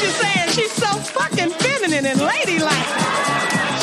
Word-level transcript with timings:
you're 0.00 0.10
saying. 0.10 0.48
She's 0.50 0.72
so 0.72 0.86
fucking 0.86 1.50
feminine 1.50 2.06
and 2.06 2.20
ladylike. 2.20 2.88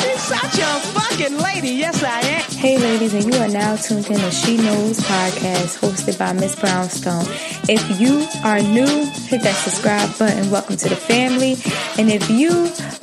She's 0.00 0.22
such 0.22 0.58
a 0.58 0.80
fucking 0.94 1.38
lady. 1.38 1.70
Yes, 1.70 2.02
I 2.02 2.20
am. 2.20 2.42
Hey, 2.50 2.78
ladies, 2.78 3.14
and 3.14 3.32
you 3.32 3.40
are 3.40 3.48
now 3.48 3.76
tuned 3.76 4.06
in 4.10 4.18
to 4.18 4.30
She 4.30 4.56
Knows 4.56 4.98
podcast 5.00 5.78
hosted 5.78 6.18
by 6.18 6.32
Miss 6.32 6.56
Brownstone. 6.56 7.24
If 7.68 8.00
you 8.00 8.26
are 8.44 8.60
new, 8.60 9.06
hit 9.28 9.42
that 9.42 9.54
subscribe 9.54 10.18
button. 10.18 10.50
Welcome 10.50 10.76
to 10.76 10.88
the 10.88 10.96
family. 10.96 11.56
And 11.98 12.10
if 12.10 12.28
you 12.30 12.50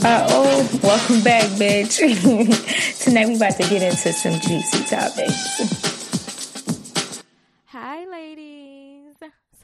are 0.04 0.24
old, 0.32 0.84
welcome 0.84 1.22
back, 1.24 1.46
bitch. 1.52 2.00
Tonight, 3.04 3.28
we 3.28 3.36
about 3.36 3.54
to 3.58 3.70
get 3.70 3.82
into 3.82 4.12
some 4.12 4.40
juicy 4.42 4.84
topics. 4.86 5.75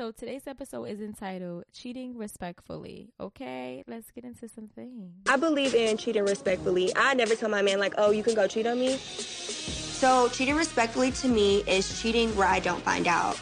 So 0.01 0.09
today's 0.09 0.47
episode 0.47 0.85
is 0.85 0.99
entitled 0.99 1.65
Cheating 1.73 2.17
Respectfully. 2.17 3.13
Okay, 3.19 3.83
let's 3.85 4.09
get 4.09 4.23
into 4.23 4.49
some 4.49 4.67
things. 4.67 5.11
I 5.29 5.37
believe 5.37 5.75
in 5.75 5.95
cheating 5.95 6.25
respectfully. 6.25 6.91
I 6.95 7.13
never 7.13 7.35
tell 7.35 7.49
my 7.49 7.61
man 7.61 7.79
like, 7.79 7.93
"Oh, 7.99 8.09
you 8.09 8.23
can 8.23 8.33
go 8.33 8.47
cheat 8.47 8.65
on 8.65 8.79
me." 8.79 8.97
So, 8.97 10.27
cheating 10.29 10.55
respectfully 10.55 11.11
to 11.11 11.27
me 11.27 11.63
is 11.67 12.01
cheating 12.01 12.35
where 12.35 12.47
I 12.47 12.59
don't 12.59 12.81
find 12.81 13.07
out, 13.07 13.39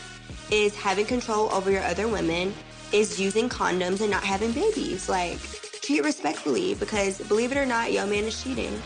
is 0.52 0.76
having 0.76 1.06
control 1.06 1.50
over 1.54 1.72
your 1.72 1.84
other 1.84 2.10
women, 2.10 2.54
is 2.92 3.18
using 3.18 3.48
condoms 3.48 4.02
and 4.02 4.12
not 4.12 4.26
having 4.26 4.52
babies. 4.52 5.08
Like, 5.08 5.40
cheat 5.80 6.04
respectfully 6.04 6.74
because 6.76 7.20
believe 7.30 7.54
it 7.54 7.58
or 7.58 7.66
not, 7.66 7.94
your 7.94 8.06
man 8.06 8.26
is 8.26 8.44
cheating. 8.44 8.82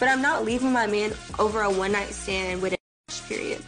But 0.00 0.08
I'm 0.08 0.22
not 0.22 0.46
leaving 0.46 0.72
my 0.72 0.86
man 0.86 1.12
over 1.38 1.60
a 1.60 1.68
one 1.68 1.92
night 1.92 2.14
stand 2.14 2.62
with 2.62 2.72
a 2.72 2.78
period. 3.28 3.62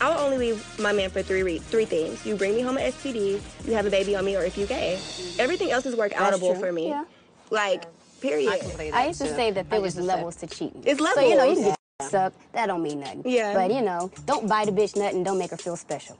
I 0.00 0.08
will 0.10 0.18
only 0.18 0.38
leave 0.38 0.78
my 0.78 0.92
man 0.92 1.10
for 1.10 1.22
three 1.22 1.42
re- 1.42 1.58
three 1.58 1.84
things. 1.84 2.24
You 2.24 2.36
bring 2.36 2.54
me 2.54 2.60
home 2.60 2.76
an 2.76 2.90
STD, 2.92 3.40
you 3.66 3.72
have 3.74 3.86
a 3.86 3.90
baby 3.90 4.14
on 4.16 4.24
me, 4.24 4.36
or 4.36 4.42
if 4.42 4.56
you 4.56 4.66
gay. 4.66 4.94
Everything 5.38 5.70
else 5.70 5.86
is 5.86 5.96
work 5.96 6.12
outable 6.12 6.58
for 6.58 6.72
me. 6.72 6.88
Yeah. 6.88 7.04
Like, 7.50 7.84
period. 8.20 8.48
I 8.94 9.06
used 9.08 9.20
to 9.20 9.28
say 9.34 9.50
that 9.50 9.70
there 9.70 9.80
was 9.80 9.96
levels 9.96 10.36
to 10.36 10.46
cheating. 10.46 10.82
It's 10.86 11.00
So 11.00 11.20
you 11.20 11.36
know 11.36 11.44
you 11.44 11.50
levels. 11.56 11.58
can 11.58 11.64
get 12.00 12.14
up. 12.14 12.32
That 12.52 12.66
don't 12.66 12.82
mean 12.82 13.00
nothing. 13.00 13.22
Yeah. 13.26 13.54
But 13.54 13.72
you 13.72 13.82
know, 13.82 14.10
don't 14.26 14.48
bite 14.48 14.68
a 14.68 14.72
bitch 14.72 14.96
nothing. 14.96 15.24
Don't 15.24 15.38
make 15.38 15.50
her 15.50 15.56
feel 15.56 15.76
special. 15.76 16.16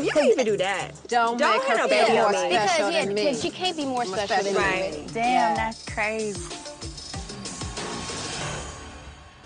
You 0.00 0.10
can't 0.10 0.30
even 0.30 0.46
do 0.46 0.56
that. 0.56 0.92
Don't, 1.08 1.36
Don't 1.38 1.68
make 1.68 1.78
her 1.78 1.86
feel 1.88 2.14
more 2.14 2.32
special 2.32 2.48
Because 2.48 2.92
yeah, 2.94 3.04
than 3.04 3.14
me. 3.14 3.24
because 3.24 3.42
she 3.42 3.50
can't 3.50 3.76
be 3.76 3.84
more 3.84 4.06
special 4.06 4.42
than 4.42 4.54
special 4.54 4.90
me. 4.90 5.02
Right. 5.02 5.12
Damn, 5.12 5.54
that's 5.56 5.84
crazy. 5.84 6.40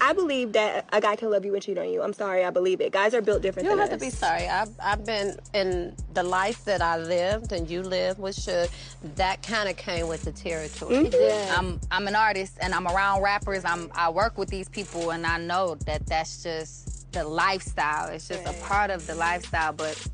I 0.04 0.12
believe 0.14 0.52
that 0.54 0.88
a 0.92 1.00
guy 1.00 1.14
can 1.14 1.30
love 1.30 1.44
you 1.44 1.54
and 1.54 1.62
cheat 1.62 1.78
on 1.78 1.88
you. 1.88 2.02
I'm 2.02 2.12
sorry, 2.12 2.44
I 2.44 2.50
believe 2.50 2.80
it. 2.80 2.90
Guys 2.90 3.14
are 3.14 3.22
built 3.22 3.40
different 3.40 3.66
You 3.66 3.70
don't 3.70 3.78
than 3.78 3.88
have 3.88 4.00
to 4.00 4.04
be 4.04 4.10
sorry. 4.10 4.48
I've, 4.48 4.68
I've 4.82 5.06
been 5.06 5.38
in 5.54 5.94
the 6.12 6.24
life 6.24 6.64
that 6.64 6.82
I 6.82 6.98
lived 6.98 7.52
and 7.52 7.70
you 7.70 7.82
lived 7.82 8.18
with 8.18 8.34
Suge. 8.34 8.68
That 9.14 9.44
kind 9.44 9.68
of 9.68 9.76
came 9.76 10.08
with 10.08 10.22
the 10.22 10.32
territory. 10.32 11.04
Mm-hmm. 11.04 11.58
I'm 11.58 11.80
I'm 11.92 12.08
an 12.08 12.16
artist 12.16 12.58
and 12.60 12.74
I'm 12.74 12.88
around 12.88 13.22
rappers. 13.22 13.64
I'm 13.64 13.92
I 13.94 14.10
work 14.10 14.38
with 14.38 14.48
these 14.48 14.68
people 14.68 15.10
and 15.12 15.24
I 15.24 15.38
know 15.38 15.76
that 15.86 16.04
that's 16.06 16.42
just 16.42 17.12
the 17.12 17.22
lifestyle. 17.22 18.08
It's 18.08 18.26
just 18.26 18.44
a 18.44 18.54
part 18.64 18.90
of 18.90 19.06
the 19.06 19.14
lifestyle. 19.14 19.72
But 19.72 20.04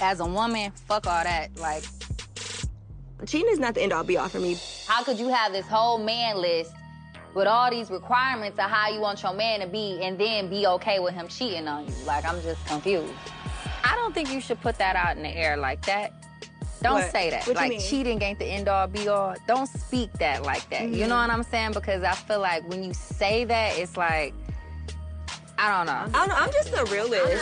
as 0.00 0.20
a 0.20 0.26
woman, 0.26 0.70
fuck 0.86 1.08
all 1.08 1.24
that. 1.24 1.50
Like, 1.58 1.82
Cheating 3.26 3.50
is 3.50 3.58
not 3.58 3.74
the 3.74 3.82
end 3.82 3.92
all 3.92 4.04
be 4.04 4.16
all 4.16 4.28
for 4.28 4.40
me. 4.40 4.56
how 4.86 5.02
could 5.02 5.18
you 5.18 5.28
have 5.28 5.52
this 5.52 5.66
whole 5.66 5.98
man 5.98 6.36
list 6.38 6.72
with 7.34 7.46
all 7.46 7.70
these 7.70 7.90
requirements 7.90 8.58
of 8.58 8.70
how 8.70 8.88
you 8.88 9.00
want 9.00 9.22
your 9.22 9.32
man 9.32 9.60
to 9.60 9.66
be 9.66 10.00
and 10.02 10.18
then 10.18 10.48
be 10.48 10.66
okay 10.66 10.98
with 10.98 11.14
him 11.14 11.28
cheating 11.28 11.66
on 11.68 11.86
you? 11.86 11.94
Like, 12.06 12.24
I'm 12.24 12.40
just 12.42 12.64
confused. 12.66 13.12
I 13.84 13.94
don't 13.96 14.14
think 14.14 14.30
you 14.32 14.40
should 14.40 14.60
put 14.60 14.76
that 14.78 14.96
out 14.96 15.16
in 15.16 15.22
the 15.22 15.28
air 15.30 15.56
like 15.56 15.84
that. 15.86 16.12
Don't 16.82 16.94
What? 16.94 17.10
say 17.12 17.30
that. 17.30 17.40
What 17.46 17.48
you 17.48 17.54
like 17.54 17.70
mean? 17.70 17.80
cheating 17.80 18.20
ain't 18.22 18.38
the 18.40 18.44
end 18.44 18.68
all 18.68 18.86
be 18.88 19.06
all. 19.08 19.34
Don't 19.46 19.68
speak 19.68 20.12
that 20.14 20.42
like 20.44 20.68
that. 20.70 20.82
You 20.88 20.88
Mm-hmm. 20.88 21.08
know 21.10 21.16
what 21.16 21.30
I'm 21.30 21.42
saying? 21.44 21.72
Because 21.72 22.02
I 22.02 22.14
feel 22.14 22.40
like 22.40 22.68
when 22.68 22.82
you 22.82 22.92
say 22.92 23.44
that, 23.44 23.78
it's 23.78 23.96
like 23.96 24.34
I 25.58 25.76
don't 25.76 25.86
know. 25.86 25.92
I 26.18 26.26
don't 26.26 26.28
know. 26.28 26.34
I'm 26.36 26.50
just 26.50 26.70
a 26.72 26.84
realist. 26.92 27.40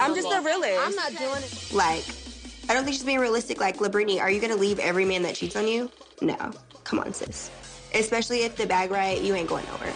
I'm 0.00 0.14
just 0.14 0.32
a 0.32 0.40
realist. 0.40 0.80
I'm 0.86 0.94
not 0.94 1.10
doing 1.10 1.42
it. 1.42 1.72
Like, 1.74 2.04
I 2.70 2.74
don't 2.74 2.84
think 2.84 2.94
she's 2.94 3.04
being 3.04 3.18
realistic. 3.18 3.60
Like, 3.60 3.78
Labrini, 3.78 4.18
are 4.18 4.30
you 4.30 4.40
gonna 4.40 4.56
leave 4.56 4.78
every 4.78 5.04
man 5.04 5.22
that 5.24 5.34
cheats 5.34 5.56
on 5.56 5.68
you? 5.68 5.90
No. 6.22 6.36
Come 6.84 7.00
on, 7.00 7.12
sis. 7.12 7.50
Especially 7.94 8.42
if 8.42 8.56
the 8.56 8.66
bag 8.66 8.90
right, 8.90 9.20
you 9.20 9.34
ain't 9.34 9.48
going 9.48 9.64
nowhere. 9.66 9.94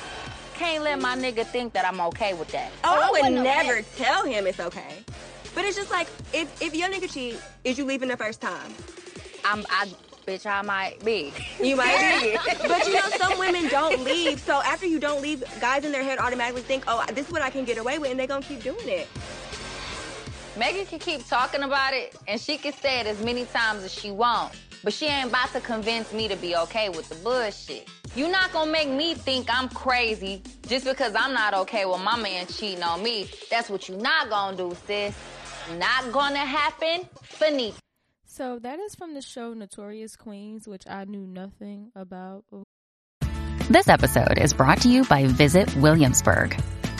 Can't 0.55 0.84
let 0.84 1.00
my 1.00 1.16
nigga 1.16 1.44
think 1.44 1.72
that 1.72 1.84
I'm 1.84 2.00
okay 2.00 2.34
with 2.34 2.49
that. 2.49 2.71
Oh, 2.84 3.00
I 3.00 3.10
would 3.10 3.32
never 3.32 3.82
tell 3.97 4.25
him 4.25 4.47
it's 4.47 4.60
okay. 4.60 5.05
But 5.55 5.65
it's 5.65 5.77
just 5.77 5.91
like 5.91 6.09
if 6.33 6.62
if 6.62 6.75
your 6.75 6.88
nigga 6.88 7.12
cheat, 7.12 7.41
is 7.65 7.78
you 7.78 7.84
leaving 7.84 8.09
the 8.09 8.16
first 8.16 8.41
time? 8.41 8.72
I'm 9.44 9.65
I 9.69 9.88
bitch 10.27 10.47
I 10.47 10.62
might 10.62 11.04
be. 11.04 11.33
You 11.62 11.77
might 11.77 12.21
be. 12.22 12.37
but 12.69 12.87
you 12.87 12.94
know, 12.94 13.09
some 13.19 13.38
women 13.38 13.69
don't 13.69 14.03
leave. 14.04 14.41
So 14.41 14.62
after 14.62 14.87
you 14.87 14.99
don't 14.99 15.22
leave, 15.22 15.44
guys 15.60 15.84
in 15.84 15.93
their 15.93 16.03
head 16.03 16.19
automatically 16.19 16.62
think, 16.62 16.84
oh, 16.87 17.04
this 17.12 17.27
is 17.27 17.33
what 17.33 17.43
I 17.43 17.50
can 17.50 17.65
get 17.65 17.78
away 17.78 17.99
with, 17.99 18.10
and 18.10 18.19
they 18.19 18.27
gonna 18.27 18.44
keep 18.44 18.62
doing 18.62 18.88
it. 18.88 19.09
Megan 20.56 20.87
can 20.87 21.00
keep 21.00 21.27
talking 21.27 21.62
about 21.65 21.94
it 21.94 22.15
and 22.28 22.41
she 22.41 22.56
can 22.59 22.72
say 22.72 23.00
it 23.00 23.06
as 23.06 23.21
many 23.25 23.44
times 23.47 23.83
as 23.83 23.93
she 23.93 24.12
want. 24.12 24.54
But 24.84 24.93
she 24.93 25.06
ain't 25.06 25.31
about 25.31 25.50
to 25.53 25.61
convince 25.61 26.12
me 26.12 26.28
to 26.28 26.37
be 26.37 26.55
okay 26.56 26.91
with 26.91 27.09
the 27.09 27.15
bullshit. 27.17 27.89
you 28.15 28.28
not 28.28 28.53
gonna 28.53 28.71
make 28.71 28.91
me 28.91 29.15
think 29.15 29.49
I'm 29.50 29.71
crazy 29.71 30.43
just 30.69 30.84
because 30.84 31.15
I'm 31.17 31.33
not 31.33 31.55
okay 31.55 31.87
with 31.87 32.00
my 32.00 32.17
man 32.17 32.47
cheating 32.47 32.83
on 32.83 33.03
me. 33.03 33.31
That's 33.50 33.71
what 33.71 33.89
you 33.89 33.97
not 33.97 34.28
gonna 34.28 34.56
do, 34.56 34.77
sis. 34.87 35.17
Not 35.78 36.12
gonna 36.12 36.37
happen. 36.37 37.09
Finito. 37.22 37.77
So 38.27 38.59
that 38.59 38.78
is 38.78 38.95
from 38.95 39.15
the 39.15 39.22
show 39.22 39.55
Notorious 39.55 40.17
Queens, 40.17 40.69
which 40.69 40.87
I 40.87 41.05
knew 41.05 41.27
nothing 41.27 41.91
about. 41.97 42.45
This 43.71 43.89
episode 43.89 44.39
is 44.39 44.53
brought 44.53 44.83
to 44.83 44.91
you 44.91 45.05
by 45.05 45.25
Visit 45.27 45.75
Williamsburg. 45.77 46.61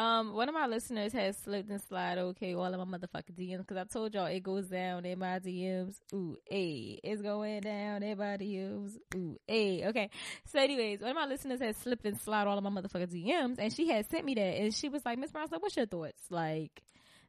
um, 0.00 0.32
one 0.32 0.48
of 0.48 0.54
my 0.54 0.66
listeners 0.66 1.12
has 1.12 1.36
slipped 1.36 1.68
and 1.68 1.82
slide. 1.82 2.16
Okay, 2.16 2.54
all 2.54 2.72
of 2.72 2.88
my 2.88 2.98
motherfucking 2.98 3.36
DMs 3.38 3.58
because 3.58 3.76
I 3.76 3.84
told 3.84 4.14
y'all 4.14 4.26
it 4.26 4.42
goes 4.42 4.66
down 4.68 5.04
in 5.04 5.18
my 5.18 5.38
DMs. 5.40 5.96
Ooh, 6.14 6.38
a, 6.50 6.98
it's 7.04 7.20
going 7.20 7.60
down 7.60 8.02
in 8.02 8.16
my 8.16 8.38
DMs. 8.38 8.96
Ooh, 9.14 9.36
a. 9.46 9.88
Okay. 9.88 10.08
So, 10.46 10.58
anyways, 10.58 11.02
one 11.02 11.10
of 11.10 11.16
my 11.16 11.26
listeners 11.26 11.60
has 11.60 11.76
slipped 11.76 12.06
and 12.06 12.18
slide 12.18 12.46
all 12.46 12.56
of 12.56 12.64
my 12.64 12.70
motherfucking 12.70 13.12
DMs, 13.12 13.56
and 13.58 13.70
she 13.70 13.88
had 13.88 14.08
sent 14.10 14.24
me 14.24 14.34
that, 14.34 14.40
and 14.40 14.74
she 14.74 14.88
was 14.88 15.04
like, 15.04 15.18
Miss 15.18 15.32
Brown, 15.32 15.48
so 15.50 15.58
what's 15.58 15.76
your 15.76 15.84
thoughts? 15.84 16.22
Like, 16.30 16.82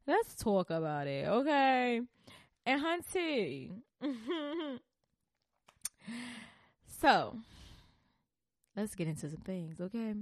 let's 0.07 0.33
talk 0.35 0.69
about 0.69 1.07
it, 1.07 1.27
okay? 1.27 1.99
And 2.65 2.81
Hunty. 2.81 3.71
so, 7.01 7.35
let's 8.77 8.95
get 8.95 9.09
into 9.09 9.29
some 9.29 9.41
things, 9.41 9.81
okay? 9.81 10.13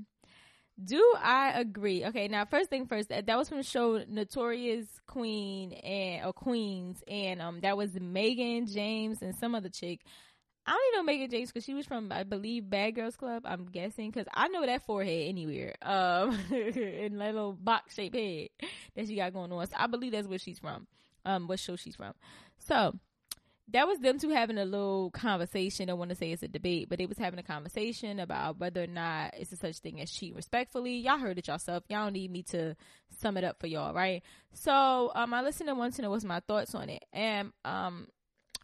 Do 0.84 1.16
I 1.22 1.52
agree? 1.60 2.06
Okay, 2.06 2.28
now 2.28 2.46
first 2.46 2.70
thing 2.70 2.86
first, 2.86 3.10
that, 3.10 3.26
that 3.26 3.38
was 3.38 3.50
from 3.50 3.58
the 3.58 3.64
show 3.64 4.04
Notorious 4.08 4.88
Queen 5.08 5.74
and 5.74 6.26
or 6.26 6.32
Queens, 6.32 7.04
and 7.08 7.42
um, 7.42 7.60
that 7.62 7.76
was 7.76 7.94
Megan 8.00 8.66
James 8.66 9.22
and 9.22 9.36
some 9.36 9.56
other 9.56 9.70
chick. 9.70 10.02
I 10.66 10.72
don't 10.72 10.82
even 10.94 11.00
know 11.00 11.12
Megan 11.12 11.32
James 11.32 11.52
because 11.52 11.66
she 11.66 11.74
was 11.74 11.86
from 11.86 12.12
I 12.12 12.24
believe 12.24 12.70
Bad 12.70 12.96
Girls 12.96 13.18
Club. 13.18 13.44
I'm 13.46 13.66
guessing 13.66 14.12
because 14.12 14.28
I 14.34 14.48
know 14.50 14.66
that 14.66 14.86
forehead 14.86 15.28
anywhere, 15.28 15.76
um, 15.82 16.38
and 16.52 17.20
that 17.20 17.34
little 17.34 17.54
box 17.54 17.96
shaped 17.96 18.16
head 18.16 18.50
that 18.96 19.08
she 19.08 19.16
got 19.16 19.34
going 19.34 19.52
on. 19.52 19.68
So 19.68 19.74
I 19.78 19.88
believe 19.88 20.14
that's 20.14 20.28
where 20.28 20.40
she's 20.40 20.60
from, 20.60 20.88
um, 21.26 21.48
what 21.48 21.60
show 21.60 21.76
she's 21.76 21.96
from. 21.96 22.14
So 22.60 22.94
that 23.72 23.88
was 23.88 24.00
them 24.00 24.20
two 24.20 24.30
having 24.30 24.58
a 24.58 24.66
little 24.66 25.12
conversation. 25.12 25.90
I 25.90 25.94
want 25.94 26.10
to 26.10 26.16
say 26.16 26.32
it's 26.32 26.44
a 26.44 26.48
debate, 26.48 26.90
but 26.90 26.98
they 26.98 27.06
was 27.06 27.18
having 27.18 27.40
a 27.40 27.44
conversation 27.44 28.20
about 28.20 28.60
whether 28.60 28.84
or 28.84 28.88
not 28.88 29.34
it's 29.38 29.52
a 29.52 29.58
such 29.58 29.78
thing 29.80 30.02
as 30.02 30.12
cheat 30.12 30.36
respectfully. 30.36 30.98
Y'all 30.98 31.18
heard 31.18 31.38
it 31.38 31.48
yourself. 31.48 31.84
Y'all 31.90 32.06
don't 32.06 32.14
need 32.14 32.32
me 32.32 32.44
to 32.44 32.76
sum 33.20 33.38
it 33.38 33.44
up 33.44 33.60
for 33.60 33.68
y'all, 33.68 33.94
right? 33.94 34.24
So 34.54 35.12
um, 35.14 35.34
I 35.34 35.42
listened 35.42 35.70
to 35.70 35.76
want 35.76 35.96
to 35.96 36.02
know 36.02 36.10
what's 36.10 36.24
my 36.24 36.40
thoughts 36.42 36.74
on 36.74 36.90
it, 36.90 37.06
and 37.14 37.52
um, 37.64 38.08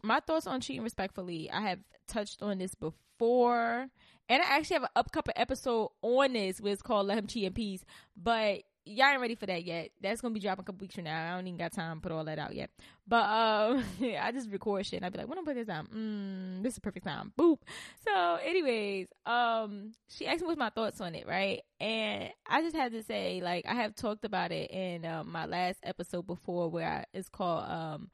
my 0.02 0.20
thoughts 0.20 0.46
on 0.46 0.60
cheating 0.60 0.82
respectfully. 0.82 1.50
I 1.50 1.60
have 1.62 1.78
touched 2.08 2.42
on 2.42 2.58
this 2.58 2.74
before, 2.74 3.86
and 4.28 4.42
I 4.42 4.46
actually 4.46 4.74
have 4.74 4.84
a 4.84 4.98
up 4.98 5.12
couple 5.12 5.34
episode 5.36 5.90
on 6.02 6.32
this, 6.32 6.60
where 6.60 6.72
it's 6.72 6.82
called 6.82 7.06
"Let 7.06 7.18
Him 7.18 7.26
Cheat 7.26 7.44
in 7.44 7.52
Peace." 7.52 7.84
But 8.16 8.62
y'all 8.86 9.08
ain't 9.08 9.20
ready 9.20 9.34
for 9.34 9.46
that 9.46 9.64
yet. 9.64 9.90
That's 10.00 10.20
gonna 10.20 10.32
be 10.32 10.40
dropping 10.40 10.62
a 10.62 10.64
couple 10.64 10.80
weeks 10.80 10.94
from 10.94 11.04
now. 11.04 11.32
I 11.32 11.36
don't 11.36 11.46
even 11.46 11.58
got 11.58 11.72
time 11.72 11.96
to 11.96 12.00
put 12.00 12.12
all 12.12 12.24
that 12.24 12.38
out 12.38 12.54
yet. 12.54 12.70
But 13.06 13.24
um, 13.24 13.84
I 14.20 14.30
just 14.32 14.50
record 14.50 14.86
shit. 14.86 14.98
and 14.98 15.06
I'd 15.06 15.12
be 15.12 15.18
like, 15.18 15.28
when 15.28 15.38
I 15.38 15.42
put 15.42 15.56
this 15.56 15.68
out, 15.68 15.90
mm, 15.92 16.62
this 16.62 16.74
is 16.74 16.78
perfect 16.78 17.06
time. 17.06 17.32
Boop. 17.38 17.58
So, 18.04 18.38
anyways, 18.44 19.08
um, 19.26 19.92
she 20.08 20.26
asked 20.26 20.40
me 20.40 20.46
what's 20.46 20.58
my 20.58 20.70
thoughts 20.70 21.00
on 21.00 21.14
it, 21.14 21.26
right? 21.26 21.62
And 21.80 22.30
I 22.46 22.62
just 22.62 22.76
had 22.76 22.92
to 22.92 23.02
say, 23.02 23.40
like, 23.42 23.66
I 23.66 23.74
have 23.74 23.94
talked 23.94 24.24
about 24.24 24.52
it 24.52 24.70
in 24.70 25.04
um, 25.04 25.30
my 25.30 25.46
last 25.46 25.78
episode 25.82 26.26
before, 26.26 26.70
where 26.70 26.88
I, 26.88 27.04
it's 27.12 27.28
called 27.28 27.68
um, 27.68 28.10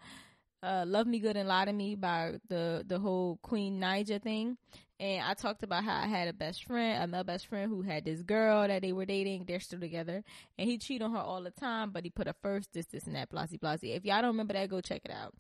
uh, 0.63 0.85
"Love 0.87 1.07
Me 1.07 1.19
Good 1.19 1.37
and 1.37 1.49
Lie 1.49 1.67
to 1.67 1.73
Me" 1.73 1.95
by 1.95 2.35
the 2.49 2.85
the 2.87 2.99
whole 2.99 3.39
Queen 3.43 3.81
Naija 3.81 4.23
thing 4.23 4.57
and 5.03 5.27
I 5.27 5.35
talked 5.35 5.65
about 5.65 5.83
how 5.83 5.97
I 5.97 6.07
had 6.07 6.29
a 6.29 6.33
best 6.33 6.65
friend, 6.65 7.03
a 7.03 7.09
male 7.09 7.25
best 7.25 7.49
friend 7.49 7.69
who 7.69 7.83
had 7.83 8.05
this 8.05 8.23
girl 8.23 8.69
that 8.69 8.83
they 8.83 8.93
were 8.93 9.05
dating. 9.05 9.47
They're 9.47 9.59
still 9.59 9.81
together, 9.81 10.23
and 10.57 10.71
he 10.71 10.79
cheated 10.79 11.03
on 11.03 11.11
her 11.11 11.19
all 11.19 11.43
the 11.43 11.51
time, 11.51 11.91
but 11.91 12.05
he 12.05 12.11
put 12.11 12.29
her 12.29 12.37
first, 12.41 12.73
this, 12.73 12.87
this, 12.87 13.09
and 13.09 13.17
that, 13.17 13.29
blasey, 13.29 13.59
blasey. 13.59 13.97
If 13.97 14.05
y'all 14.05 14.23
don't 14.23 14.31
remember 14.31 14.53
that, 14.53 14.71
go 14.71 14.81
check 14.81 15.03
it 15.05 15.11
out. 15.11 15.35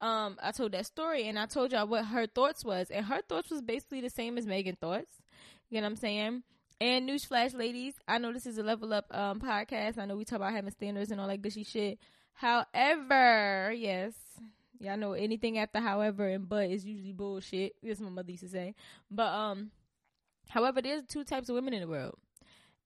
Um, 0.00 0.36
I 0.42 0.50
told 0.50 0.72
that 0.72 0.86
story, 0.86 1.28
and 1.28 1.38
I 1.38 1.46
told 1.46 1.70
y'all 1.70 1.86
what 1.86 2.06
her 2.06 2.26
thoughts 2.26 2.64
was, 2.64 2.90
and 2.90 3.06
her 3.06 3.22
thoughts 3.28 3.52
was 3.52 3.62
basically 3.62 4.00
the 4.00 4.10
same 4.10 4.36
as 4.36 4.48
Megan 4.48 4.76
thoughts. 4.80 5.22
You 5.70 5.80
know 5.80 5.86
what 5.86 5.92
I'm 5.92 5.96
saying? 5.96 6.42
And 6.80 7.08
newsflash, 7.08 7.56
ladies, 7.56 7.94
I 8.08 8.18
know 8.18 8.32
this 8.32 8.46
is 8.46 8.58
a 8.58 8.64
level 8.64 8.92
up 8.92 9.06
um 9.12 9.38
podcast. 9.38 9.96
I 9.96 10.06
know 10.06 10.16
we 10.16 10.24
talk 10.24 10.38
about 10.38 10.52
having 10.52 10.72
standards 10.72 11.12
and 11.12 11.20
all 11.20 11.28
that 11.28 11.40
gushy 11.40 11.62
shit. 11.62 12.00
However, 12.32 13.72
yes, 13.72 14.12
Y'all 14.84 14.96
know 14.96 15.12
anything 15.12 15.58
after 15.58 15.80
however 15.80 16.28
and 16.28 16.48
but 16.48 16.70
is 16.70 16.84
usually 16.84 17.12
bullshit. 17.12 17.74
That's 17.82 18.00
what 18.00 18.10
my 18.10 18.16
mother 18.16 18.30
used 18.30 18.44
to 18.44 18.48
say. 18.48 18.74
But 19.10 19.32
um 19.32 19.70
however 20.48 20.82
there's 20.82 21.04
two 21.06 21.24
types 21.24 21.48
of 21.48 21.54
women 21.54 21.74
in 21.74 21.80
the 21.80 21.88
world. 21.88 22.18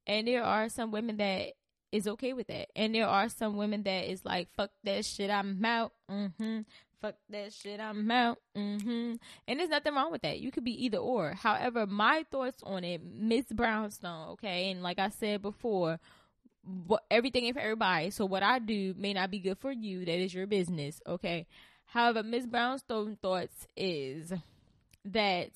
And 0.06 0.26
there 0.26 0.42
are 0.42 0.68
some 0.68 0.90
women 0.90 1.18
that 1.18 1.52
is 1.92 2.08
okay 2.08 2.32
with 2.32 2.46
that. 2.48 2.68
And 2.76 2.94
there 2.94 3.06
are 3.06 3.28
some 3.28 3.56
women 3.56 3.82
that 3.82 4.10
is 4.10 4.24
like, 4.24 4.48
fuck 4.56 4.70
that 4.84 5.04
shit, 5.04 5.30
I'm 5.30 5.62
out. 5.64 5.92
Mm-hmm. 6.10 6.60
Fuck 7.00 7.14
that 7.30 7.52
shit, 7.52 7.78
I'm 7.78 8.10
out. 8.10 8.38
Mm-hmm. 8.56 9.14
And 9.46 9.60
there's 9.60 9.70
nothing 9.70 9.94
wrong 9.94 10.10
with 10.10 10.22
that. 10.22 10.40
You 10.40 10.50
could 10.50 10.64
be 10.64 10.84
either 10.84 10.98
or. 10.98 11.34
However, 11.34 11.86
my 11.86 12.24
thoughts 12.30 12.62
on 12.64 12.84
it, 12.84 13.02
Miss 13.04 13.46
Brownstone, 13.46 14.30
okay, 14.30 14.70
and 14.70 14.82
like 14.82 14.98
I 14.98 15.10
said 15.10 15.42
before, 15.42 16.00
what 16.86 17.04
everything 17.10 17.44
ain't 17.44 17.54
for 17.54 17.62
everybody. 17.62 18.10
So 18.10 18.26
what 18.26 18.42
I 18.42 18.58
do 18.58 18.94
may 18.96 19.12
not 19.12 19.30
be 19.30 19.38
good 19.38 19.58
for 19.58 19.72
you. 19.72 20.04
That 20.04 20.18
is 20.18 20.34
your 20.34 20.46
business, 20.46 21.00
okay? 21.06 21.46
However, 21.88 22.22
Ms. 22.22 22.46
Brownstone 22.46 23.16
thoughts 23.16 23.66
is 23.74 24.32
that 25.06 25.50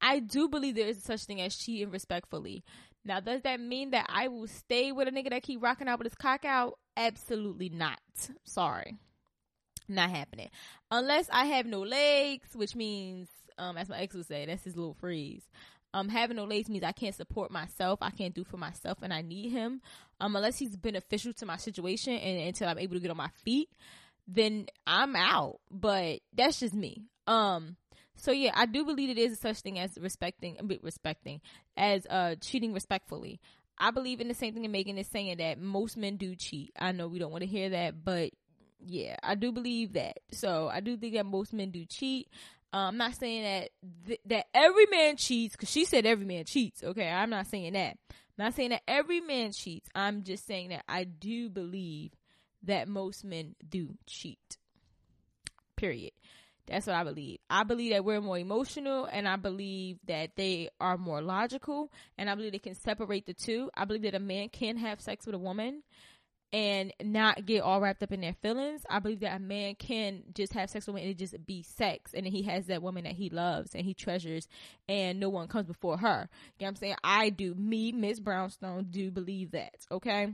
I 0.00 0.20
do 0.20 0.48
believe 0.48 0.74
there 0.74 0.88
is 0.88 1.02
such 1.02 1.24
thing 1.24 1.40
as 1.42 1.54
cheating 1.54 1.90
respectfully. 1.90 2.64
Now, 3.04 3.20
does 3.20 3.42
that 3.42 3.60
mean 3.60 3.90
that 3.90 4.06
I 4.08 4.28
will 4.28 4.46
stay 4.46 4.90
with 4.90 5.06
a 5.06 5.10
nigga 5.10 5.30
that 5.30 5.42
keep 5.42 5.62
rocking 5.62 5.86
out 5.86 5.98
with 5.98 6.06
his 6.06 6.14
cock 6.14 6.44
out? 6.46 6.78
Absolutely 6.96 7.68
not. 7.68 8.00
Sorry. 8.44 8.96
Not 9.86 10.10
happening. 10.10 10.48
Unless 10.90 11.28
I 11.30 11.44
have 11.44 11.66
no 11.66 11.82
legs, 11.82 12.48
which 12.54 12.74
means, 12.74 13.28
um, 13.58 13.76
as 13.76 13.90
my 13.90 13.98
ex 13.98 14.14
would 14.14 14.26
say, 14.26 14.46
that's 14.46 14.64
his 14.64 14.76
little 14.76 14.94
freeze. 14.94 15.44
Um, 15.92 16.08
having 16.08 16.36
no 16.36 16.44
legs 16.44 16.70
means 16.70 16.84
I 16.84 16.92
can't 16.92 17.14
support 17.14 17.50
myself. 17.50 17.98
I 18.02 18.10
can't 18.10 18.34
do 18.34 18.44
for 18.44 18.56
myself 18.56 18.98
and 19.02 19.12
I 19.12 19.20
need 19.20 19.50
him. 19.50 19.82
Um, 20.20 20.34
unless 20.34 20.58
he's 20.58 20.74
beneficial 20.74 21.34
to 21.34 21.46
my 21.46 21.58
situation 21.58 22.14
and 22.14 22.48
until 22.48 22.68
I'm 22.68 22.78
able 22.78 22.94
to 22.94 23.00
get 23.00 23.10
on 23.10 23.16
my 23.18 23.30
feet 23.44 23.68
then 24.26 24.66
I'm 24.86 25.16
out. 25.16 25.60
But 25.70 26.20
that's 26.34 26.60
just 26.60 26.74
me. 26.74 27.04
Um, 27.26 27.76
so 28.16 28.32
yeah, 28.32 28.52
I 28.54 28.66
do 28.66 28.84
believe 28.84 29.10
it 29.10 29.18
is 29.18 29.38
such 29.38 29.60
thing 29.60 29.78
as 29.78 29.98
respecting, 30.00 30.56
respecting, 30.82 31.40
as 31.76 32.06
uh 32.06 32.36
cheating 32.40 32.72
respectfully. 32.72 33.40
I 33.78 33.90
believe 33.90 34.20
in 34.20 34.28
the 34.28 34.34
same 34.34 34.54
thing 34.54 34.62
that 34.62 34.70
Megan 34.70 34.96
is 34.98 35.06
saying 35.06 35.36
that 35.38 35.60
most 35.60 35.96
men 35.96 36.16
do 36.16 36.34
cheat. 36.34 36.72
I 36.78 36.92
know 36.92 37.08
we 37.08 37.18
don't 37.18 37.30
want 37.30 37.42
to 37.42 37.48
hear 37.48 37.68
that, 37.70 38.02
but 38.02 38.30
yeah, 38.80 39.16
I 39.22 39.34
do 39.34 39.52
believe 39.52 39.92
that. 39.94 40.20
So 40.32 40.68
I 40.72 40.80
do 40.80 40.96
think 40.96 41.14
that 41.14 41.26
most 41.26 41.52
men 41.52 41.70
do 41.70 41.84
cheat. 41.84 42.28
Uh, 42.72 42.88
I'm 42.88 42.96
not 42.96 43.14
saying 43.14 43.42
that 43.42 43.70
th- 44.06 44.20
that 44.26 44.46
every 44.54 44.86
man 44.86 45.16
cheats 45.16 45.54
because 45.54 45.70
she 45.70 45.84
said 45.84 46.06
every 46.06 46.24
man 46.24 46.44
cheats. 46.44 46.82
Okay, 46.82 47.08
I'm 47.08 47.30
not 47.30 47.46
saying 47.46 47.74
that. 47.74 47.98
I'm 48.10 48.46
not 48.46 48.54
saying 48.54 48.70
that 48.70 48.82
every 48.88 49.20
man 49.20 49.52
cheats. 49.52 49.88
I'm 49.94 50.22
just 50.22 50.46
saying 50.46 50.70
that 50.70 50.84
I 50.88 51.04
do 51.04 51.48
believe 51.48 52.12
that 52.66 52.88
most 52.88 53.24
men 53.24 53.54
do 53.68 53.96
cheat. 54.06 54.58
Period. 55.76 56.12
That's 56.66 56.86
what 56.86 56.96
I 56.96 57.04
believe. 57.04 57.38
I 57.48 57.62
believe 57.62 57.92
that 57.92 58.04
we're 58.04 58.20
more 58.20 58.38
emotional 58.38 59.04
and 59.04 59.28
I 59.28 59.36
believe 59.36 59.98
that 60.08 60.30
they 60.36 60.68
are 60.80 60.98
more 60.98 61.22
logical 61.22 61.92
and 62.18 62.28
I 62.28 62.34
believe 62.34 62.52
they 62.52 62.58
can 62.58 62.74
separate 62.74 63.26
the 63.26 63.34
two. 63.34 63.70
I 63.74 63.84
believe 63.84 64.02
that 64.02 64.14
a 64.14 64.20
man 64.20 64.48
can 64.48 64.76
have 64.78 65.00
sex 65.00 65.26
with 65.26 65.36
a 65.36 65.38
woman 65.38 65.82
and 66.52 66.92
not 67.02 67.44
get 67.44 67.62
all 67.62 67.80
wrapped 67.80 68.02
up 68.02 68.12
in 68.12 68.20
their 68.20 68.34
feelings. 68.42 68.82
I 68.88 68.98
believe 68.98 69.20
that 69.20 69.36
a 69.36 69.38
man 69.38 69.76
can 69.76 70.24
just 70.34 70.54
have 70.54 70.70
sex 70.70 70.86
with 70.86 70.88
a 70.88 70.92
woman 70.92 71.08
and 71.08 71.12
it 71.12 71.18
just 71.18 71.46
be 71.46 71.62
sex 71.62 72.12
and 72.14 72.26
he 72.26 72.42
has 72.44 72.66
that 72.66 72.82
woman 72.82 73.04
that 73.04 73.12
he 73.12 73.30
loves 73.30 73.74
and 73.74 73.84
he 73.84 73.94
treasures 73.94 74.48
and 74.88 75.20
no 75.20 75.28
one 75.28 75.46
comes 75.46 75.66
before 75.66 75.98
her. 75.98 76.28
You 76.58 76.64
know 76.64 76.66
what 76.66 76.68
I'm 76.68 76.76
saying? 76.76 76.96
I 77.04 77.30
do. 77.30 77.54
Me, 77.54 77.92
Miss 77.92 78.18
Brownstone, 78.18 78.86
do 78.90 79.12
believe 79.12 79.52
that. 79.52 79.86
Okay? 79.92 80.32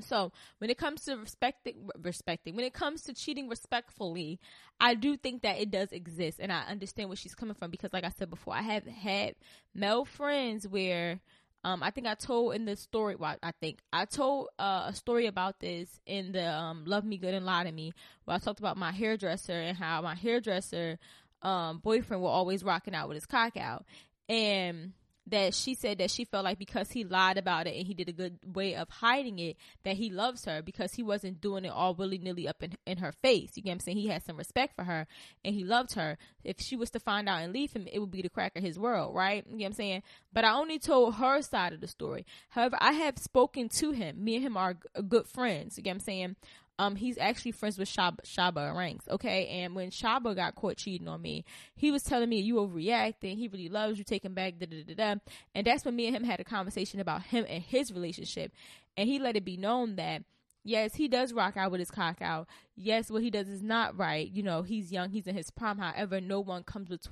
So 0.00 0.32
when 0.58 0.70
it 0.70 0.78
comes 0.78 1.04
to 1.04 1.16
respecting, 1.16 1.88
respecting, 2.00 2.56
when 2.56 2.64
it 2.64 2.72
comes 2.72 3.02
to 3.02 3.14
cheating 3.14 3.48
respectfully, 3.48 4.40
I 4.80 4.94
do 4.94 5.16
think 5.16 5.42
that 5.42 5.60
it 5.60 5.70
does 5.70 5.92
exist, 5.92 6.40
and 6.40 6.52
I 6.52 6.62
understand 6.62 7.08
where 7.08 7.16
she's 7.16 7.34
coming 7.34 7.54
from 7.54 7.70
because, 7.70 7.92
like 7.92 8.04
I 8.04 8.10
said 8.10 8.30
before, 8.30 8.54
I 8.54 8.62
have 8.62 8.84
had 8.84 9.34
male 9.74 10.04
friends 10.04 10.66
where, 10.66 11.20
um, 11.62 11.82
I 11.82 11.90
think 11.90 12.06
I 12.06 12.14
told 12.14 12.54
in 12.54 12.64
the 12.64 12.74
story. 12.74 13.14
Well, 13.14 13.36
I 13.42 13.52
think 13.60 13.78
I 13.92 14.06
told 14.06 14.48
uh, 14.58 14.86
a 14.88 14.94
story 14.94 15.26
about 15.26 15.60
this 15.60 16.00
in 16.06 16.32
the 16.32 16.50
um, 16.50 16.84
"Love 16.86 17.04
Me 17.04 17.18
Good 17.18 17.34
and 17.34 17.46
Lie 17.46 17.64
to 17.64 17.72
Me," 17.72 17.92
where 18.24 18.34
I 18.34 18.38
talked 18.38 18.58
about 18.60 18.76
my 18.76 18.90
hairdresser 18.90 19.52
and 19.52 19.76
how 19.76 20.02
my 20.02 20.14
hairdresser 20.14 20.98
um, 21.42 21.78
boyfriend 21.78 22.22
were 22.22 22.28
always 22.28 22.64
rocking 22.64 22.94
out 22.94 23.08
with 23.08 23.16
his 23.16 23.26
cock 23.26 23.56
out, 23.56 23.84
and 24.28 24.92
that 25.32 25.54
she 25.54 25.74
said 25.74 25.98
that 25.98 26.10
she 26.10 26.24
felt 26.24 26.44
like 26.44 26.58
because 26.58 26.90
he 26.90 27.04
lied 27.04 27.38
about 27.38 27.66
it 27.66 27.74
and 27.74 27.86
he 27.86 27.94
did 27.94 28.08
a 28.08 28.12
good 28.12 28.38
way 28.54 28.74
of 28.74 28.88
hiding 28.88 29.38
it, 29.38 29.56
that 29.82 29.96
he 29.96 30.10
loves 30.10 30.44
her 30.44 30.60
because 30.60 30.92
he 30.92 31.02
wasn't 31.02 31.40
doing 31.40 31.64
it 31.64 31.72
all 31.72 31.94
willy 31.94 32.18
nilly 32.18 32.46
up 32.46 32.62
in, 32.62 32.74
in 32.86 32.98
her 32.98 33.12
face. 33.12 33.52
You 33.54 33.62
get 33.62 33.70
what 33.70 33.74
I'm 33.74 33.80
saying? 33.80 33.96
He 33.96 34.08
had 34.08 34.22
some 34.24 34.36
respect 34.36 34.76
for 34.76 34.84
her 34.84 35.06
and 35.42 35.54
he 35.54 35.64
loved 35.64 35.94
her. 35.94 36.18
If 36.44 36.60
she 36.60 36.76
was 36.76 36.90
to 36.90 37.00
find 37.00 37.28
out 37.30 37.40
and 37.40 37.52
leave 37.52 37.72
him, 37.72 37.88
it 37.90 37.98
would 37.98 38.10
be 38.10 38.20
the 38.20 38.28
crack 38.28 38.56
of 38.56 38.62
his 38.62 38.78
world, 38.78 39.14
right? 39.14 39.44
You 39.48 39.56
get 39.56 39.64
what 39.64 39.68
I'm 39.68 39.72
saying? 39.72 40.02
But 40.32 40.44
I 40.44 40.52
only 40.52 40.78
told 40.78 41.14
her 41.14 41.40
side 41.40 41.72
of 41.72 41.80
the 41.80 41.88
story. 41.88 42.26
However, 42.50 42.76
I 42.78 42.92
have 42.92 43.18
spoken 43.18 43.70
to 43.70 43.92
him. 43.92 44.22
Me 44.22 44.36
and 44.36 44.44
him 44.44 44.56
are 44.58 44.76
good 45.08 45.26
friends. 45.26 45.78
You 45.78 45.82
get 45.82 45.90
what 45.90 45.94
I'm 45.94 46.00
saying? 46.00 46.36
Um, 46.82 46.96
he's 46.96 47.16
actually 47.16 47.52
friends 47.52 47.78
with 47.78 47.88
Shaba, 47.88 48.18
Shabba 48.24 48.74
Ranks, 48.76 49.06
okay? 49.08 49.46
And 49.46 49.76
when 49.76 49.90
Shaba 49.90 50.34
got 50.34 50.56
caught 50.56 50.76
cheating 50.76 51.06
on 51.06 51.22
me, 51.22 51.44
he 51.76 51.92
was 51.92 52.02
telling 52.02 52.28
me, 52.28 52.40
you 52.40 52.56
overreacting, 52.56 53.36
he 53.36 53.46
really 53.46 53.68
loves 53.68 53.98
you, 53.98 54.04
taking 54.04 54.34
back, 54.34 54.54
da 54.58 54.66
da 54.66 54.82
da 54.82 54.94
da. 54.94 55.20
And 55.54 55.64
that's 55.64 55.84
when 55.84 55.94
me 55.94 56.06
and 56.08 56.16
him 56.16 56.24
had 56.24 56.40
a 56.40 56.44
conversation 56.44 56.98
about 56.98 57.22
him 57.22 57.46
and 57.48 57.62
his 57.62 57.92
relationship. 57.92 58.50
And 58.96 59.08
he 59.08 59.20
let 59.20 59.36
it 59.36 59.44
be 59.44 59.56
known 59.56 59.94
that, 59.96 60.24
yes, 60.64 60.96
he 60.96 61.06
does 61.06 61.32
rock 61.32 61.56
out 61.56 61.70
with 61.70 61.78
his 61.78 61.90
cock 61.90 62.20
out. 62.20 62.48
Yes, 62.74 63.10
what 63.10 63.22
he 63.22 63.30
does 63.30 63.48
is 63.48 63.62
not 63.62 63.96
right. 63.96 64.28
You 64.28 64.42
know, 64.42 64.62
he's 64.62 64.90
young, 64.90 65.10
he's 65.10 65.28
in 65.28 65.36
his 65.36 65.50
prime. 65.50 65.78
However, 65.78 66.20
no 66.20 66.40
one 66.40 66.64
comes 66.64 66.90
with, 66.90 67.06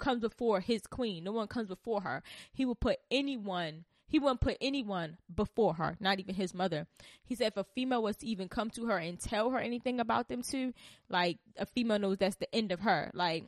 comes 0.00 0.20
before 0.20 0.58
his 0.58 0.82
queen. 0.88 1.22
No 1.22 1.32
one 1.32 1.46
comes 1.46 1.68
before 1.68 2.00
her. 2.00 2.24
He 2.52 2.64
will 2.64 2.74
put 2.74 2.98
anyone 3.08 3.84
he 4.12 4.18
wouldn't 4.18 4.42
put 4.42 4.58
anyone 4.60 5.16
before 5.34 5.72
her, 5.72 5.96
not 5.98 6.20
even 6.20 6.34
his 6.34 6.52
mother. 6.52 6.86
He 7.24 7.34
said 7.34 7.46
if 7.46 7.56
a 7.56 7.64
female 7.64 8.02
was 8.02 8.16
to 8.16 8.26
even 8.26 8.46
come 8.46 8.68
to 8.72 8.84
her 8.84 8.98
and 8.98 9.18
tell 9.18 9.48
her 9.48 9.58
anything 9.58 10.00
about 10.00 10.28
them 10.28 10.42
too, 10.42 10.74
like 11.08 11.38
a 11.56 11.64
female 11.64 11.98
knows 11.98 12.18
that's 12.18 12.36
the 12.36 12.54
end 12.54 12.72
of 12.72 12.80
her. 12.80 13.10
Like 13.14 13.44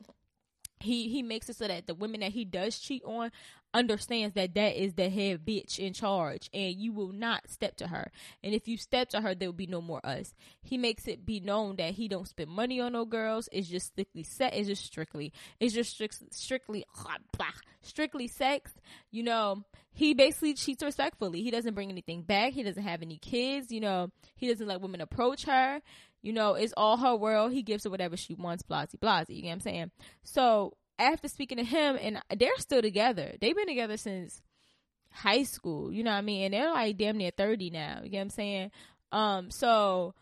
he 0.80 1.08
he 1.10 1.22
makes 1.22 1.50
it 1.50 1.56
so 1.56 1.68
that 1.68 1.86
the 1.86 1.94
women 1.94 2.20
that 2.20 2.32
he 2.32 2.46
does 2.46 2.78
cheat 2.78 3.02
on 3.04 3.30
understands 3.74 4.34
that 4.34 4.54
that 4.54 4.80
is 4.80 4.94
the 4.94 5.10
head 5.10 5.44
bitch 5.44 5.78
in 5.78 5.92
charge 5.92 6.48
and 6.54 6.76
you 6.76 6.92
will 6.92 7.12
not 7.12 7.50
step 7.50 7.76
to 7.76 7.88
her. 7.88 8.10
And 8.42 8.54
if 8.54 8.68
you 8.68 8.78
step 8.78 9.10
to 9.10 9.20
her 9.20 9.34
there 9.34 9.48
will 9.48 9.52
be 9.52 9.66
no 9.66 9.82
more 9.82 10.00
us. 10.04 10.32
He 10.62 10.78
makes 10.78 11.06
it 11.08 11.26
be 11.26 11.40
known 11.40 11.76
that 11.76 11.94
he 11.94 12.08
don't 12.08 12.28
spend 12.28 12.50
money 12.50 12.80
on 12.80 12.92
no 12.92 13.04
girls. 13.04 13.48
It's 13.52 13.68
just 13.68 13.88
strictly 13.88 14.22
set 14.22 14.54
it's 14.54 14.68
just 14.68 14.84
strictly 14.84 15.32
it's 15.58 15.74
just 15.74 15.90
strict, 15.90 16.22
strictly 16.30 16.84
ah, 16.96 17.18
strictly 17.82 18.28
sex. 18.28 18.72
You 19.10 19.24
know 19.24 19.64
he 19.92 20.14
basically 20.14 20.54
cheats 20.54 20.82
respectfully. 20.82 21.42
He 21.42 21.50
doesn't 21.50 21.74
bring 21.74 21.90
anything 21.90 22.22
back. 22.22 22.52
He 22.52 22.62
doesn't 22.62 22.82
have 22.82 23.02
any 23.02 23.18
kids. 23.18 23.72
You 23.72 23.80
know 23.80 24.10
he 24.36 24.48
doesn't 24.48 24.66
let 24.66 24.80
women 24.80 25.00
approach 25.00 25.44
her. 25.46 25.80
You 26.22 26.32
know, 26.32 26.54
it's 26.54 26.72
all 26.74 26.96
her 26.96 27.14
world. 27.14 27.52
He 27.52 27.62
gives 27.62 27.84
her 27.84 27.90
whatever 27.90 28.16
she 28.16 28.32
wants, 28.32 28.62
blasey 28.62 28.98
blasey. 28.98 29.36
You 29.36 29.42
know 29.42 29.48
what 29.48 29.54
I'm 29.56 29.60
saying? 29.60 29.90
So 30.22 30.72
after 30.98 31.28
speaking 31.28 31.58
to 31.58 31.64
him, 31.64 31.98
and 32.00 32.20
they're 32.36 32.56
still 32.58 32.82
together. 32.82 33.34
They've 33.40 33.56
been 33.56 33.66
together 33.66 33.96
since 33.96 34.42
high 35.10 35.44
school. 35.44 35.92
You 35.92 36.04
know 36.04 36.10
what 36.10 36.18
I 36.18 36.22
mean? 36.22 36.44
And 36.44 36.54
they're 36.54 36.70
like 36.70 36.96
damn 36.96 37.18
near 37.18 37.30
thirty 37.30 37.70
now. 37.70 38.00
You 38.02 38.10
know 38.10 38.18
what 38.18 38.22
I'm 38.22 38.30
saying? 38.30 38.70
Um, 39.12 39.50
so 39.50 40.14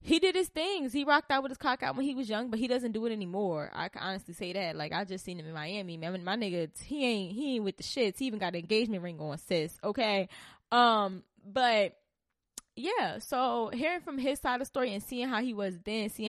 he 0.00 0.18
did 0.18 0.34
his 0.34 0.48
things. 0.48 0.92
He 0.92 1.04
rocked 1.04 1.30
out 1.30 1.42
with 1.42 1.50
his 1.50 1.58
cock 1.58 1.82
out 1.82 1.96
when 1.96 2.06
he 2.06 2.14
was 2.14 2.28
young, 2.28 2.48
but 2.50 2.58
he 2.58 2.68
doesn't 2.68 2.92
do 2.92 3.06
it 3.06 3.12
anymore. 3.12 3.70
I 3.74 3.88
can 3.88 4.02
honestly 4.02 4.34
say 4.34 4.52
that. 4.52 4.76
Like 4.76 4.92
I 4.92 5.04
just 5.04 5.24
seen 5.24 5.38
him 5.38 5.46
in 5.46 5.54
Miami. 5.54 5.96
Man, 5.96 6.24
my 6.24 6.36
nigga, 6.36 6.70
he 6.80 7.04
ain't 7.04 7.32
he 7.32 7.56
ain't 7.56 7.64
with 7.64 7.76
the 7.76 7.82
shits. 7.82 8.18
He 8.18 8.26
even 8.26 8.38
got 8.38 8.54
an 8.54 8.60
engagement 8.60 9.02
ring 9.02 9.20
on, 9.20 9.38
sis. 9.38 9.78
Okay. 9.82 10.28
Um, 10.72 11.22
but 11.44 11.96
yeah, 12.76 13.18
so 13.18 13.70
hearing 13.72 14.00
from 14.00 14.18
his 14.18 14.38
side 14.38 14.54
of 14.54 14.60
the 14.60 14.66
story 14.66 14.92
and 14.92 15.02
seeing 15.02 15.28
how 15.28 15.40
he 15.40 15.54
was 15.54 15.78
then, 15.84 16.10
seeing 16.10 16.28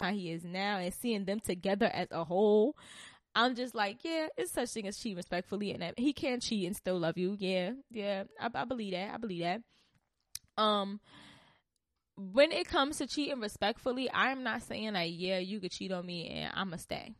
How 0.00 0.12
he 0.12 0.30
is 0.30 0.44
now 0.44 0.78
and 0.78 0.92
seeing 0.92 1.24
them 1.24 1.40
together 1.40 1.86
as 1.86 2.08
a 2.10 2.24
whole, 2.24 2.76
I'm 3.34 3.54
just 3.54 3.74
like, 3.74 3.98
yeah, 4.02 4.28
it's 4.36 4.52
such 4.52 4.70
thing 4.70 4.88
as 4.88 4.98
cheating 4.98 5.16
respectfully, 5.16 5.72
and 5.72 5.92
he 5.96 6.12
can 6.12 6.40
cheat 6.40 6.66
and 6.66 6.76
still 6.76 6.98
love 6.98 7.16
you. 7.16 7.36
Yeah, 7.38 7.72
yeah, 7.90 8.24
I, 8.40 8.48
I 8.52 8.64
believe 8.64 8.92
that. 8.92 9.14
I 9.14 9.16
believe 9.16 9.42
that. 9.42 9.62
Um, 10.56 11.00
when 12.16 12.50
it 12.50 12.66
comes 12.66 12.98
to 12.98 13.06
cheating 13.06 13.40
respectfully, 13.40 14.10
I'm 14.12 14.42
not 14.42 14.62
saying 14.62 14.94
like, 14.94 15.12
yeah, 15.14 15.38
you 15.38 15.60
could 15.60 15.70
cheat 15.70 15.92
on 15.92 16.04
me 16.04 16.28
and 16.28 16.52
I'ma 16.54 16.76
stay. 16.76 17.14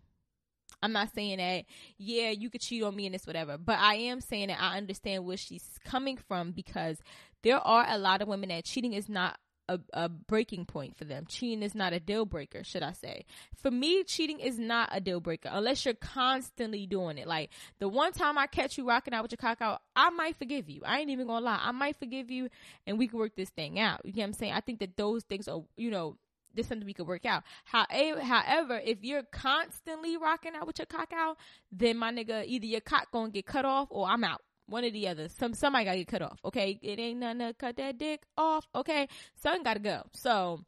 I'm 0.83 0.93
not 0.93 1.15
saying 1.15 1.39
that, 1.39 1.65
yeah, 1.99 2.31
you 2.31 2.51
could 2.51 2.61
cheat 2.61 2.83
on 2.83 2.95
me 2.95 3.07
and 3.07 3.15
this 3.15 3.27
whatever, 3.27 3.59
but 3.59 3.79
I 3.79 3.95
am 3.95 4.21
saying 4.21 4.49
that 4.49 4.61
I 4.61 4.77
understand 4.77 5.25
where 5.25 5.37
she's 5.37 5.65
coming 5.85 6.17
from 6.17 6.53
because 6.53 6.99
there 7.43 7.59
are 7.59 7.87
a 7.89 7.99
lot 7.99 8.23
of 8.23 8.29
women 8.29 8.49
that 8.49 8.65
cheating 8.65 8.93
is 8.93 9.09
not 9.09 9.39
a, 9.69 9.81
a 9.93 10.09
breaking 10.09 10.65
point 10.65 10.97
for 10.97 11.05
them. 11.05 11.27
Cheating 11.29 11.63
is 11.63 11.75
not 11.75 11.93
a 11.93 12.01
deal 12.01 12.25
breaker, 12.25 12.65
should 12.65 12.83
I 12.83 12.93
say. 12.93 13.25
For 13.63 13.71
me, 13.71 14.03
cheating 14.05 14.41
is 14.41 14.59
not 14.59 14.89
a 14.93 15.01
deal 15.01 15.21
breaker 15.21 15.51
unless 15.53 15.85
you're 15.85 15.95
constantly 15.95 16.87
doing 16.87 17.19
it. 17.19 17.27
Like 17.27 17.51
the 17.79 17.89
one 17.89 18.13
time 18.13 18.39
I 18.39 18.47
catch 18.47 18.79
you 18.79 18.87
rocking 18.87 19.15
out 19.15 19.23
with 19.23 19.33
your 19.33 19.39
cock 19.39 19.61
out, 19.61 19.83
I 19.95 20.11
might 20.11 20.37
forgive 20.37 20.69
you. 20.69 20.83
I 20.85 21.01
ain't 21.01 21.11
even 21.11 21.27
gonna 21.27 21.45
lie. 21.45 21.61
I 21.63 21.73
might 21.73 21.99
forgive 21.99 22.31
you 22.31 22.49
and 22.87 22.99
we 22.99 23.09
can 23.09 23.19
work 23.19 23.37
this 23.37 23.51
thing 23.51 23.79
out. 23.79 24.01
You 24.05 24.13
get 24.13 24.23
what 24.23 24.27
I'm 24.29 24.33
saying? 24.35 24.53
I 24.53 24.61
think 24.61 24.81
that 24.81 24.97
those 24.97 25.25
things 25.25 25.49
are, 25.49 25.63
you 25.77 25.91
know, 25.91 26.17
there's 26.55 26.67
something 26.67 26.87
we 26.87 26.95
could 26.95 27.07
work 27.07 27.27
out. 27.27 27.45
However, 27.65 28.81
if 28.85 28.99
you're 29.03 29.23
constantly 29.23 30.17
rocking 30.17 30.55
out 30.55 30.67
with 30.67 30.79
your 30.79 30.87
cock 30.87 31.13
out, 31.15 31.37
then 31.71 31.99
my 31.99 32.11
nigga, 32.11 32.45
either 32.47 32.67
your 32.67 32.81
cock 32.81 33.09
gonna 33.13 33.31
get 33.31 33.47
cut 33.47 33.65
off 33.65 33.89
or 33.91 34.09
I'm 34.09 34.25
out. 34.25 34.43
One 34.69 34.85
or 34.85 34.91
the 34.91 35.09
other. 35.09 35.29
Some 35.29 35.55
somebody 35.55 35.85
gotta 35.87 35.99
get 35.99 36.09
cut 36.09 36.23
off. 36.23 36.39
Okay, 36.45 36.79
it 36.83 36.99
ain't 36.99 37.21
nothing 37.21 37.39
to 37.41 37.55
cut 37.55 37.77
that 37.77 37.99
dick 37.99 38.23
off. 38.37 38.67
Okay, 38.75 39.09
something 39.37 39.63
gotta 39.63 39.81
go. 39.81 40.03
So 40.13 40.61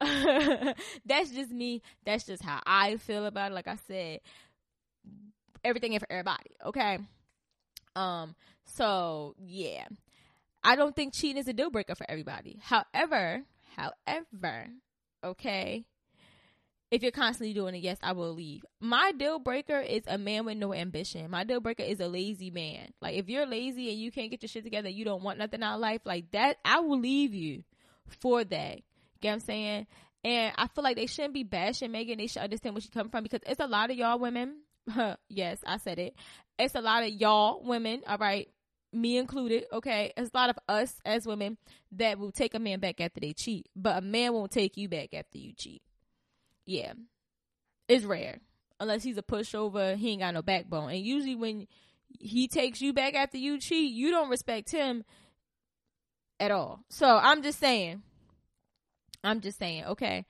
that's 0.00 1.30
just 1.30 1.50
me. 1.50 1.82
That's 2.06 2.24
just 2.24 2.42
how 2.42 2.60
I 2.64 2.96
feel 2.96 3.26
about 3.26 3.50
it. 3.50 3.54
Like 3.54 3.68
I 3.68 3.76
said, 3.86 4.20
everything 5.64 5.92
ain't 5.92 6.02
for 6.02 6.10
everybody. 6.10 6.50
Okay. 6.64 6.98
Um. 7.96 8.34
So 8.64 9.34
yeah, 9.38 9.86
I 10.62 10.76
don't 10.76 10.94
think 10.94 11.12
cheating 11.12 11.38
is 11.38 11.48
a 11.48 11.52
deal 11.52 11.70
breaker 11.70 11.94
for 11.94 12.08
everybody. 12.08 12.60
However, 12.62 13.42
however, 13.76 14.68
okay. 15.24 15.84
If 16.90 17.02
you're 17.02 17.12
constantly 17.12 17.54
doing 17.54 17.76
it, 17.76 17.82
yes, 17.82 17.98
I 18.02 18.12
will 18.12 18.34
leave. 18.34 18.64
My 18.80 19.12
deal 19.12 19.38
breaker 19.38 19.78
is 19.78 20.02
a 20.08 20.18
man 20.18 20.44
with 20.44 20.56
no 20.56 20.74
ambition. 20.74 21.30
My 21.30 21.44
deal 21.44 21.60
breaker 21.60 21.84
is 21.84 22.00
a 22.00 22.08
lazy 22.08 22.50
man. 22.50 22.92
Like 23.00 23.14
if 23.14 23.28
you're 23.28 23.46
lazy 23.46 23.90
and 23.90 23.98
you 23.98 24.10
can't 24.10 24.30
get 24.30 24.42
your 24.42 24.48
shit 24.48 24.64
together, 24.64 24.88
you 24.88 25.04
don't 25.04 25.22
want 25.22 25.38
nothing 25.38 25.62
out 25.62 25.76
of 25.76 25.80
life 25.80 26.00
like 26.04 26.32
that, 26.32 26.58
I 26.64 26.80
will 26.80 26.98
leave 26.98 27.32
you 27.32 27.62
for 28.08 28.42
that. 28.42 28.80
Get 29.20 29.28
what 29.28 29.34
I'm 29.34 29.40
saying? 29.40 29.86
And 30.24 30.52
I 30.56 30.66
feel 30.66 30.82
like 30.82 30.96
they 30.96 31.06
shouldn't 31.06 31.34
be 31.34 31.44
bashing 31.44 31.92
Megan. 31.92 32.18
They 32.18 32.26
should 32.26 32.42
understand 32.42 32.74
where 32.74 32.82
she 32.82 32.88
come 32.88 33.08
from 33.08 33.22
because 33.22 33.40
it's 33.46 33.60
a 33.60 33.66
lot 33.66 33.90
of 33.90 33.96
y'all 33.96 34.18
women. 34.18 34.56
yes, 35.28 35.58
I 35.64 35.78
said 35.78 35.98
it. 35.98 36.14
It's 36.58 36.74
a 36.74 36.80
lot 36.80 37.04
of 37.04 37.10
y'all 37.10 37.62
women. 37.62 38.02
All 38.06 38.18
right, 38.18 38.48
me 38.92 39.16
included. 39.16 39.64
Okay, 39.72 40.12
it's 40.16 40.30
a 40.34 40.36
lot 40.36 40.50
of 40.50 40.58
us 40.68 40.94
as 41.04 41.26
women 41.26 41.56
that 41.92 42.18
will 42.18 42.32
take 42.32 42.54
a 42.54 42.58
man 42.58 42.80
back 42.80 43.00
after 43.00 43.20
they 43.20 43.32
cheat, 43.32 43.68
but 43.76 43.96
a 43.96 44.00
man 44.00 44.32
won't 44.32 44.50
take 44.50 44.76
you 44.76 44.88
back 44.88 45.14
after 45.14 45.38
you 45.38 45.52
cheat. 45.52 45.82
Yeah, 46.66 46.92
it's 47.88 48.04
rare 48.04 48.38
unless 48.78 49.02
he's 49.02 49.18
a 49.18 49.22
pushover. 49.22 49.96
He 49.96 50.10
ain't 50.10 50.20
got 50.20 50.34
no 50.34 50.42
backbone, 50.42 50.90
and 50.90 51.00
usually 51.00 51.36
when 51.36 51.66
he 52.18 52.48
takes 52.48 52.80
you 52.80 52.92
back 52.92 53.14
after 53.14 53.38
you 53.38 53.58
cheat, 53.58 53.92
you 53.92 54.10
don't 54.10 54.30
respect 54.30 54.70
him 54.70 55.04
at 56.38 56.50
all. 56.50 56.80
So 56.88 57.06
I'm 57.06 57.42
just 57.42 57.58
saying. 57.58 58.02
I'm 59.22 59.40
just 59.40 59.58
saying, 59.58 59.84
okay. 59.84 60.24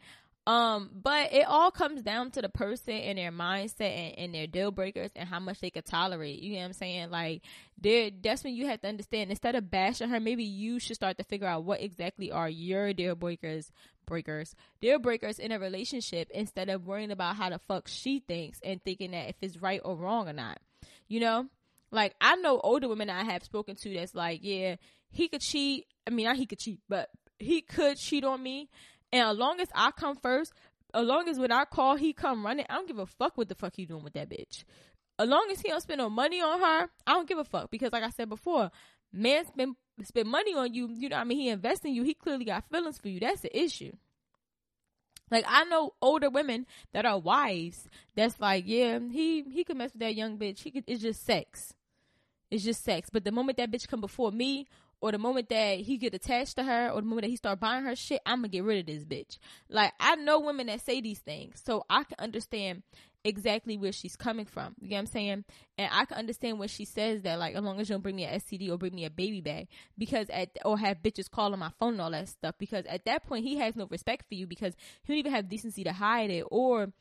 Um, 0.50 0.90
but 0.92 1.32
it 1.32 1.46
all 1.46 1.70
comes 1.70 2.02
down 2.02 2.32
to 2.32 2.42
the 2.42 2.48
person 2.48 2.94
and 2.94 3.16
their 3.18 3.30
mindset 3.30 3.82
and, 3.82 4.18
and 4.18 4.34
their 4.34 4.48
deal 4.48 4.72
breakers 4.72 5.12
and 5.14 5.28
how 5.28 5.38
much 5.38 5.60
they 5.60 5.70
could 5.70 5.84
tolerate. 5.84 6.40
You 6.40 6.54
know 6.54 6.58
what 6.58 6.64
I'm 6.64 6.72
saying? 6.72 7.10
Like, 7.10 7.42
there, 7.80 8.10
that's 8.20 8.42
when 8.42 8.56
you 8.56 8.66
have 8.66 8.80
to 8.80 8.88
understand. 8.88 9.30
Instead 9.30 9.54
of 9.54 9.70
bashing 9.70 10.08
her, 10.08 10.18
maybe 10.18 10.42
you 10.42 10.80
should 10.80 10.96
start 10.96 11.18
to 11.18 11.22
figure 11.22 11.46
out 11.46 11.62
what 11.62 11.80
exactly 11.80 12.32
are 12.32 12.48
your 12.48 12.92
deal 12.92 13.14
breakers, 13.14 13.70
breakers, 14.06 14.56
deal 14.80 14.98
breakers 14.98 15.38
in 15.38 15.52
a 15.52 15.60
relationship 15.60 16.28
instead 16.34 16.68
of 16.68 16.84
worrying 16.84 17.12
about 17.12 17.36
how 17.36 17.48
the 17.48 17.60
fuck 17.68 17.86
she 17.86 18.18
thinks 18.18 18.58
and 18.64 18.82
thinking 18.82 19.12
that 19.12 19.28
if 19.28 19.36
it's 19.42 19.62
right 19.62 19.80
or 19.84 19.94
wrong 19.94 20.28
or 20.28 20.32
not. 20.32 20.58
You 21.06 21.20
know, 21.20 21.46
like 21.92 22.16
I 22.20 22.34
know 22.34 22.58
older 22.58 22.88
women 22.88 23.08
I 23.08 23.22
have 23.22 23.44
spoken 23.44 23.76
to 23.76 23.94
that's 23.94 24.16
like, 24.16 24.40
yeah, 24.42 24.76
he 25.12 25.28
could 25.28 25.42
cheat. 25.42 25.86
I 26.08 26.10
mean, 26.10 26.26
not 26.26 26.34
he 26.34 26.46
could 26.46 26.58
cheat, 26.58 26.80
but 26.88 27.08
he 27.38 27.60
could 27.60 27.98
cheat 27.98 28.24
on 28.24 28.42
me. 28.42 28.68
And 29.12 29.22
as 29.22 29.36
long 29.36 29.60
as 29.60 29.68
I 29.74 29.90
come 29.90 30.16
first, 30.16 30.52
as 30.94 31.06
long 31.06 31.28
as 31.28 31.38
when 31.38 31.52
I 31.52 31.64
call 31.64 31.96
he 31.96 32.12
come 32.12 32.44
running, 32.44 32.66
I 32.68 32.74
don't 32.74 32.88
give 32.88 32.98
a 32.98 33.06
fuck 33.06 33.36
what 33.36 33.48
the 33.48 33.54
fuck 33.54 33.74
he 33.76 33.86
doing 33.86 34.04
with 34.04 34.14
that 34.14 34.28
bitch. 34.28 34.64
As 35.18 35.28
long 35.28 35.48
as 35.50 35.60
he 35.60 35.68
don't 35.68 35.80
spend 35.80 35.98
no 35.98 36.08
money 36.08 36.40
on 36.40 36.60
her, 36.60 36.88
I 37.06 37.12
don't 37.12 37.28
give 37.28 37.38
a 37.38 37.44
fuck 37.44 37.70
because 37.70 37.92
like 37.92 38.02
I 38.02 38.10
said 38.10 38.28
before, 38.28 38.70
man 39.12 39.44
spend 39.46 39.76
spend 40.04 40.28
money 40.28 40.54
on 40.54 40.72
you, 40.72 40.88
you 40.92 41.08
know 41.08 41.16
I 41.16 41.24
mean, 41.24 41.38
he 41.38 41.48
invest 41.48 41.84
in 41.84 41.94
you, 41.94 42.02
he 42.02 42.14
clearly 42.14 42.44
got 42.44 42.68
feelings 42.70 42.98
for 42.98 43.08
you. 43.08 43.20
That's 43.20 43.42
the 43.42 43.58
issue. 43.58 43.92
Like 45.30 45.44
I 45.46 45.64
know 45.64 45.94
older 46.02 46.30
women 46.30 46.66
that 46.92 47.06
are 47.06 47.18
wives 47.18 47.88
that's 48.16 48.40
like, 48.40 48.64
yeah, 48.66 48.98
he 49.10 49.42
he 49.42 49.64
could 49.64 49.76
mess 49.76 49.92
with 49.92 50.00
that 50.00 50.14
young 50.14 50.38
bitch. 50.38 50.60
He 50.60 50.70
could 50.70 50.84
it's 50.86 51.02
just 51.02 51.24
sex. 51.24 51.74
It's 52.50 52.64
just 52.64 52.82
sex. 52.82 53.10
But 53.12 53.24
the 53.24 53.32
moment 53.32 53.58
that 53.58 53.70
bitch 53.70 53.86
come 53.86 54.00
before 54.00 54.32
me 54.32 54.66
or 55.00 55.12
the 55.12 55.18
moment 55.18 55.48
that 55.48 55.78
he 55.78 55.96
get 55.96 56.14
attached 56.14 56.56
to 56.56 56.62
her 56.62 56.90
or 56.90 57.00
the 57.00 57.06
moment 57.06 57.22
that 57.22 57.30
he 57.30 57.36
start 57.36 57.60
buying 57.60 57.84
her 57.84 57.96
shit, 57.96 58.20
I'm 58.26 58.38
gonna 58.38 58.48
get 58.48 58.64
rid 58.64 58.80
of 58.80 58.86
this 58.86 59.04
bitch. 59.04 59.38
Like 59.68 59.92
I 59.98 60.16
know 60.16 60.40
women 60.40 60.66
that 60.66 60.80
say 60.80 61.00
these 61.00 61.20
things, 61.20 61.62
so 61.64 61.84
I 61.88 62.04
can 62.04 62.16
understand 62.18 62.82
exactly 63.24 63.76
where 63.76 63.92
she's 63.92 64.16
coming 64.16 64.46
from. 64.46 64.74
You 64.80 64.88
get 64.88 64.96
what 64.96 65.00
I'm 65.00 65.06
saying? 65.06 65.44
And 65.78 65.90
I 65.92 66.04
can 66.04 66.18
understand 66.18 66.58
when 66.58 66.68
she 66.68 66.84
says 66.84 67.22
that, 67.22 67.38
like, 67.38 67.54
as 67.54 67.62
long 67.62 67.80
as 67.80 67.88
you 67.88 67.94
don't 67.94 68.02
bring 68.02 68.16
me 68.16 68.24
a 68.24 68.38
STD 68.38 68.70
or 68.70 68.78
bring 68.78 68.94
me 68.94 69.04
a 69.04 69.10
baby 69.10 69.40
bag, 69.40 69.68
because 69.98 70.28
at 70.30 70.50
or 70.64 70.78
have 70.78 71.02
bitches 71.02 71.30
calling 71.30 71.60
my 71.60 71.70
phone 71.78 71.94
and 71.94 72.00
all 72.00 72.10
that 72.10 72.28
stuff. 72.28 72.54
Because 72.58 72.86
at 72.86 73.04
that 73.04 73.26
point, 73.26 73.44
he 73.44 73.56
has 73.58 73.76
no 73.76 73.86
respect 73.90 74.26
for 74.28 74.34
you 74.34 74.46
because 74.46 74.74
he 75.04 75.12
don't 75.12 75.18
even 75.18 75.32
have 75.32 75.48
decency 75.48 75.84
to 75.84 75.92
hide 75.92 76.30
it 76.30 76.44
or 76.50 76.92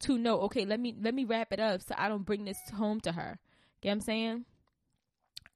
to 0.00 0.18
know. 0.18 0.40
Okay, 0.42 0.64
let 0.64 0.80
me 0.80 0.94
let 1.00 1.14
me 1.14 1.24
wrap 1.24 1.52
it 1.52 1.60
up 1.60 1.82
so 1.82 1.94
I 1.96 2.08
don't 2.08 2.26
bring 2.26 2.44
this 2.44 2.58
home 2.74 3.00
to 3.00 3.12
her. 3.12 3.38
Get 3.80 3.90
what 3.90 3.92
I'm 3.92 4.00
saying? 4.00 4.44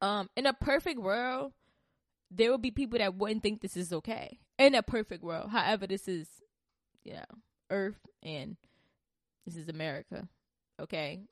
Um, 0.01 0.29
in 0.37 0.47
a 0.47 0.53
perfect 0.53 0.99
world, 1.01 1.53
there 2.35 2.51
will 2.51 2.59
be 2.59 2.71
people 2.71 2.99
that 2.99 3.15
wouldn't 3.15 3.43
think 3.43 3.61
this 3.61 3.77
is 3.77 3.93
okay. 3.93 4.39
In 4.59 4.75
a 4.75 4.83
perfect 4.83 5.23
world, 5.23 5.51
however, 5.51 5.87
this 5.87 6.09
is, 6.09 6.29
you 7.05 7.15
know, 7.15 7.25
Earth 7.71 7.99
and 8.23 8.57
this 9.45 9.57
is 9.57 9.69
America. 9.69 10.29
Okay. 10.81 11.23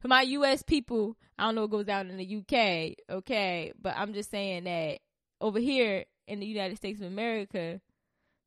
For 0.00 0.08
my 0.08 0.22
US 0.22 0.62
people, 0.62 1.16
I 1.38 1.44
don't 1.44 1.54
know 1.54 1.62
what 1.62 1.70
goes 1.70 1.86
down 1.86 2.10
in 2.10 2.16
the 2.16 2.36
UK. 2.36 2.96
Okay. 3.10 3.72
But 3.80 3.96
I'm 3.96 4.14
just 4.14 4.30
saying 4.30 4.64
that 4.64 4.98
over 5.40 5.58
here 5.58 6.04
in 6.26 6.40
the 6.40 6.46
United 6.46 6.76
States 6.76 7.00
of 7.00 7.06
America, 7.06 7.80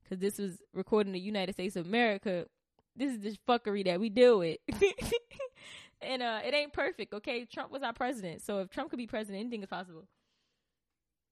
because 0.04 0.20
this 0.20 0.38
was 0.38 0.58
recorded 0.74 1.08
in 1.08 1.14
the 1.14 1.20
United 1.20 1.54
States 1.54 1.76
of 1.76 1.86
America, 1.86 2.46
this 2.96 3.14
is 3.14 3.20
just 3.20 3.46
fuckery 3.46 3.84
that 3.86 4.00
we 4.00 4.10
deal 4.10 4.40
with. 4.40 4.58
and 6.02 6.22
uh 6.22 6.40
it 6.46 6.54
ain't 6.54 6.74
perfect, 6.74 7.14
okay? 7.14 7.46
Trump 7.46 7.72
was 7.72 7.84
our 7.84 7.94
president. 7.94 8.42
So 8.42 8.60
if 8.60 8.70
Trump 8.70 8.90
could 8.90 8.98
be 8.98 9.08
president, 9.08 9.42
anything 9.42 9.64
is 9.64 9.70
possible. 9.70 10.06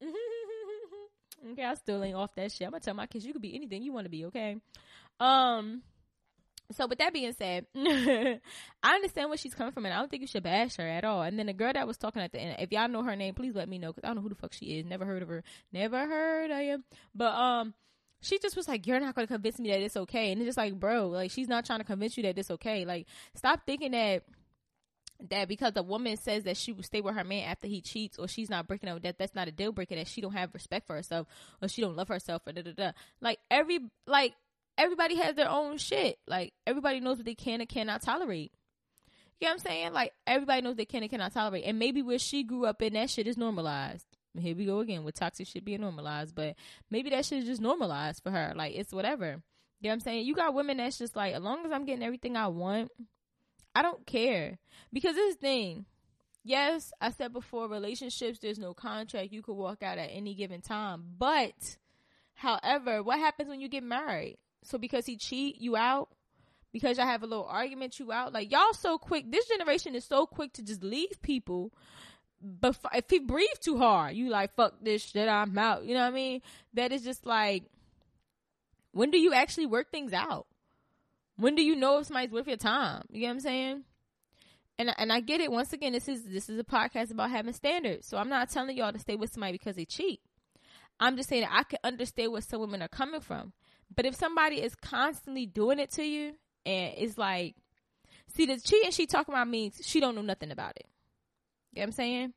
okay, 1.51 1.63
I 1.63 1.73
still 1.75 2.03
ain't 2.03 2.15
off 2.15 2.35
that 2.35 2.51
shit. 2.51 2.65
I'm 2.65 2.71
gonna 2.71 2.81
tell 2.81 2.93
my 2.93 3.07
kids 3.07 3.25
you 3.25 3.33
could 3.33 3.41
be 3.41 3.55
anything 3.55 3.83
you 3.83 3.93
want 3.93 4.05
to 4.05 4.09
be, 4.09 4.25
okay? 4.25 4.57
Um 5.19 5.83
so 6.71 6.87
with 6.87 6.99
that 6.99 7.13
being 7.13 7.33
said, 7.33 7.65
I 7.75 8.39
understand 8.83 9.29
where 9.29 9.37
she's 9.37 9.53
coming 9.53 9.73
from, 9.73 9.85
and 9.85 9.93
I 9.93 9.99
don't 9.99 10.09
think 10.09 10.21
you 10.21 10.27
should 10.27 10.43
bash 10.43 10.77
her 10.77 10.87
at 10.87 11.03
all. 11.03 11.21
And 11.21 11.37
then 11.37 11.47
the 11.47 11.53
girl 11.53 11.73
that 11.73 11.87
was 11.87 11.97
talking 11.97 12.21
at 12.21 12.31
the 12.31 12.39
end, 12.39 12.55
if 12.59 12.71
y'all 12.71 12.87
know 12.87 13.03
her 13.03 13.15
name, 13.15 13.35
please 13.35 13.53
let 13.53 13.69
me 13.69 13.77
know 13.77 13.91
because 13.91 14.03
I 14.03 14.07
don't 14.07 14.17
know 14.17 14.21
who 14.21 14.29
the 14.29 14.35
fuck 14.35 14.53
she 14.53 14.77
is. 14.77 14.85
Never 14.85 15.05
heard 15.05 15.21
of 15.21 15.29
her. 15.29 15.43
Never 15.71 15.99
heard 15.99 16.51
of 16.51 16.61
you. 16.61 16.83
But 17.13 17.33
um, 17.33 17.73
she 18.21 18.39
just 18.39 18.55
was 18.55 18.67
like, 18.67 18.87
"You're 18.87 18.99
not 18.99 19.13
gonna 19.13 19.27
convince 19.27 19.59
me 19.59 19.69
that 19.69 19.81
it's 19.81 19.97
okay," 19.97 20.31
and 20.31 20.41
it's 20.41 20.47
just 20.47 20.57
like, 20.57 20.79
bro, 20.79 21.09
like 21.09 21.31
she's 21.31 21.49
not 21.49 21.65
trying 21.65 21.79
to 21.79 21.85
convince 21.85 22.17
you 22.17 22.23
that 22.23 22.37
it's 22.37 22.51
okay. 22.51 22.85
Like, 22.85 23.07
stop 23.35 23.61
thinking 23.65 23.91
that 23.91 24.23
that 25.29 25.47
because 25.47 25.73
a 25.75 25.83
woman 25.83 26.17
says 26.17 26.43
that 26.43 26.57
she 26.57 26.71
will 26.71 26.83
stay 26.83 27.01
with 27.01 27.15
her 27.15 27.23
man 27.23 27.49
after 27.49 27.67
he 27.67 27.81
cheats 27.81 28.17
or 28.17 28.27
she's 28.27 28.49
not 28.49 28.67
breaking 28.67 28.89
up 28.89 29.01
that 29.03 29.17
that's 29.17 29.35
not 29.35 29.47
a 29.47 29.51
deal 29.51 29.71
breaker 29.71 29.95
that 29.95 30.07
she 30.07 30.21
don't 30.21 30.33
have 30.33 30.53
respect 30.53 30.87
for 30.87 30.95
herself 30.95 31.27
or 31.61 31.67
she 31.67 31.81
don't 31.81 31.95
love 31.95 32.07
herself 32.07 32.41
or 32.45 32.53
da 32.53 32.61
da 32.61 32.71
da. 32.71 32.91
Like 33.21 33.39
every 33.49 33.79
like 34.05 34.33
everybody 34.77 35.15
has 35.15 35.35
their 35.35 35.49
own 35.49 35.77
shit. 35.77 36.19
Like 36.27 36.53
everybody 36.67 36.99
knows 36.99 37.17
what 37.17 37.25
they 37.25 37.35
can 37.35 37.61
and 37.61 37.69
cannot 37.69 38.01
tolerate. 38.01 38.51
You 39.39 39.47
know 39.47 39.53
what 39.53 39.53
I'm 39.53 39.59
saying? 39.59 39.93
Like 39.93 40.13
everybody 40.27 40.61
knows 40.61 40.75
they 40.75 40.85
can 40.85 41.03
and 41.03 41.09
cannot 41.09 41.33
tolerate. 41.33 41.63
And 41.65 41.79
maybe 41.79 42.01
where 42.01 42.19
she 42.19 42.43
grew 42.43 42.65
up 42.65 42.81
in 42.81 42.93
that 42.93 43.09
shit 43.09 43.27
is 43.27 43.37
normalized. 43.37 44.05
Here 44.37 44.55
we 44.55 44.65
go 44.65 44.79
again 44.79 45.03
with 45.03 45.15
toxic 45.15 45.45
shit 45.47 45.63
being 45.63 45.81
normalized 45.81 46.33
but 46.33 46.55
maybe 46.89 47.11
that 47.11 47.23
shit 47.25 47.39
is 47.39 47.45
just 47.45 47.61
normalized 47.61 48.23
for 48.23 48.31
her. 48.31 48.53
Like 48.55 48.75
it's 48.75 48.91
whatever. 48.91 49.41
You 49.79 49.89
know 49.89 49.89
what 49.89 49.93
I'm 49.93 49.99
saying? 49.99 50.25
You 50.25 50.33
got 50.33 50.53
women 50.53 50.77
that's 50.77 50.97
just 50.97 51.15
like 51.15 51.33
as 51.33 51.41
long 51.41 51.65
as 51.65 51.71
I'm 51.71 51.85
getting 51.85 52.03
everything 52.03 52.37
I 52.37 52.47
want 52.47 52.89
I 53.75 53.81
don't 53.81 54.05
care 54.05 54.59
because 54.91 55.15
this 55.15 55.35
thing. 55.35 55.85
Yes, 56.45 56.91
I 56.99 57.11
said 57.11 57.31
before, 57.31 57.69
relationships. 57.69 58.39
There's 58.39 58.59
no 58.59 58.73
contract. 58.73 59.31
You 59.31 59.41
could 59.41 59.53
walk 59.53 59.81
out 59.81 59.97
at 59.97 60.09
any 60.11 60.35
given 60.35 60.59
time. 60.59 61.05
But, 61.17 61.77
however, 62.33 63.01
what 63.01 63.17
happens 63.17 63.47
when 63.47 63.61
you 63.61 63.69
get 63.69 63.83
married? 63.83 64.37
So 64.61 64.77
because 64.77 65.05
he 65.05 65.15
cheat 65.15 65.61
you 65.61 65.77
out, 65.77 66.09
because 66.73 66.97
y'all 66.97 67.05
have 67.05 67.23
a 67.23 67.27
little 67.27 67.45
argument 67.45 67.97
you 67.99 68.11
out. 68.11 68.33
Like 68.33 68.51
y'all 68.51 68.73
so 68.73 68.97
quick. 68.97 69.31
This 69.31 69.47
generation 69.47 69.95
is 69.95 70.03
so 70.03 70.25
quick 70.25 70.51
to 70.53 70.61
just 70.61 70.83
leave 70.83 71.21
people. 71.21 71.71
But 72.41 72.77
if 72.93 73.05
he 73.09 73.19
breathe 73.19 73.47
too 73.61 73.77
hard, 73.77 74.15
you 74.15 74.29
like 74.29 74.55
fuck 74.55 74.73
this 74.81 75.03
shit. 75.03 75.29
I'm 75.29 75.57
out. 75.57 75.85
You 75.85 75.93
know 75.93 76.01
what 76.01 76.11
I 76.11 76.15
mean? 76.15 76.41
That 76.73 76.91
is 76.91 77.03
just 77.03 77.25
like. 77.25 77.63
When 78.91 79.11
do 79.11 79.17
you 79.17 79.33
actually 79.33 79.65
work 79.65 79.91
things 79.91 80.13
out? 80.13 80.45
When 81.37 81.55
do 81.55 81.63
you 81.63 81.75
know 81.75 81.99
if 81.99 82.07
somebody's 82.07 82.31
worth 82.31 82.47
your 82.47 82.57
time? 82.57 83.03
You 83.09 83.21
get 83.21 83.27
what 83.27 83.31
I'm 83.33 83.39
saying? 83.39 83.83
And 84.77 84.93
and 84.97 85.11
I 85.11 85.19
get 85.19 85.41
it. 85.41 85.51
Once 85.51 85.73
again, 85.73 85.93
this 85.93 86.07
is 86.07 86.23
this 86.23 86.49
is 86.49 86.59
a 86.59 86.63
podcast 86.63 87.11
about 87.11 87.31
having 87.31 87.53
standards. 87.53 88.07
So 88.07 88.17
I'm 88.17 88.29
not 88.29 88.49
telling 88.49 88.77
y'all 88.77 88.91
to 88.91 88.99
stay 88.99 89.15
with 89.15 89.31
somebody 89.31 89.53
because 89.53 89.75
they 89.75 89.85
cheat. 89.85 90.19
I'm 90.99 91.17
just 91.17 91.29
saying 91.29 91.47
I 91.49 91.63
can 91.63 91.79
understand 91.83 92.31
where 92.31 92.41
some 92.41 92.61
women 92.61 92.81
are 92.81 92.87
coming 92.87 93.21
from. 93.21 93.53
But 93.95 94.05
if 94.05 94.15
somebody 94.15 94.61
is 94.61 94.75
constantly 94.75 95.45
doing 95.45 95.79
it 95.79 95.91
to 95.91 96.03
you 96.03 96.33
and 96.65 96.93
it's 96.97 97.17
like, 97.17 97.55
see, 98.35 98.45
the 98.45 98.59
cheating 98.59 98.91
she 98.91 99.05
talking 99.05 99.33
about 99.33 99.47
means 99.47 99.81
she 99.83 99.99
don't 99.99 100.15
know 100.15 100.21
nothing 100.21 100.51
about 100.51 100.75
it. 100.77 100.87
You 101.71 101.79
know 101.79 101.81
what 101.81 101.87
I'm 101.87 101.91
saying? 101.93 102.33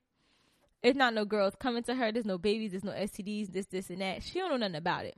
It's 0.82 0.96
not 0.96 1.14
no 1.14 1.24
girls 1.24 1.54
coming 1.58 1.82
to 1.84 1.94
her. 1.94 2.12
There's 2.12 2.26
no 2.26 2.38
babies. 2.38 2.72
There's 2.72 2.84
no 2.84 2.92
STDs. 2.92 3.52
This, 3.52 3.66
this, 3.66 3.90
and 3.90 4.00
that. 4.00 4.22
She 4.22 4.38
don't 4.38 4.50
know 4.50 4.56
nothing 4.56 4.76
about 4.76 5.04
it 5.04 5.16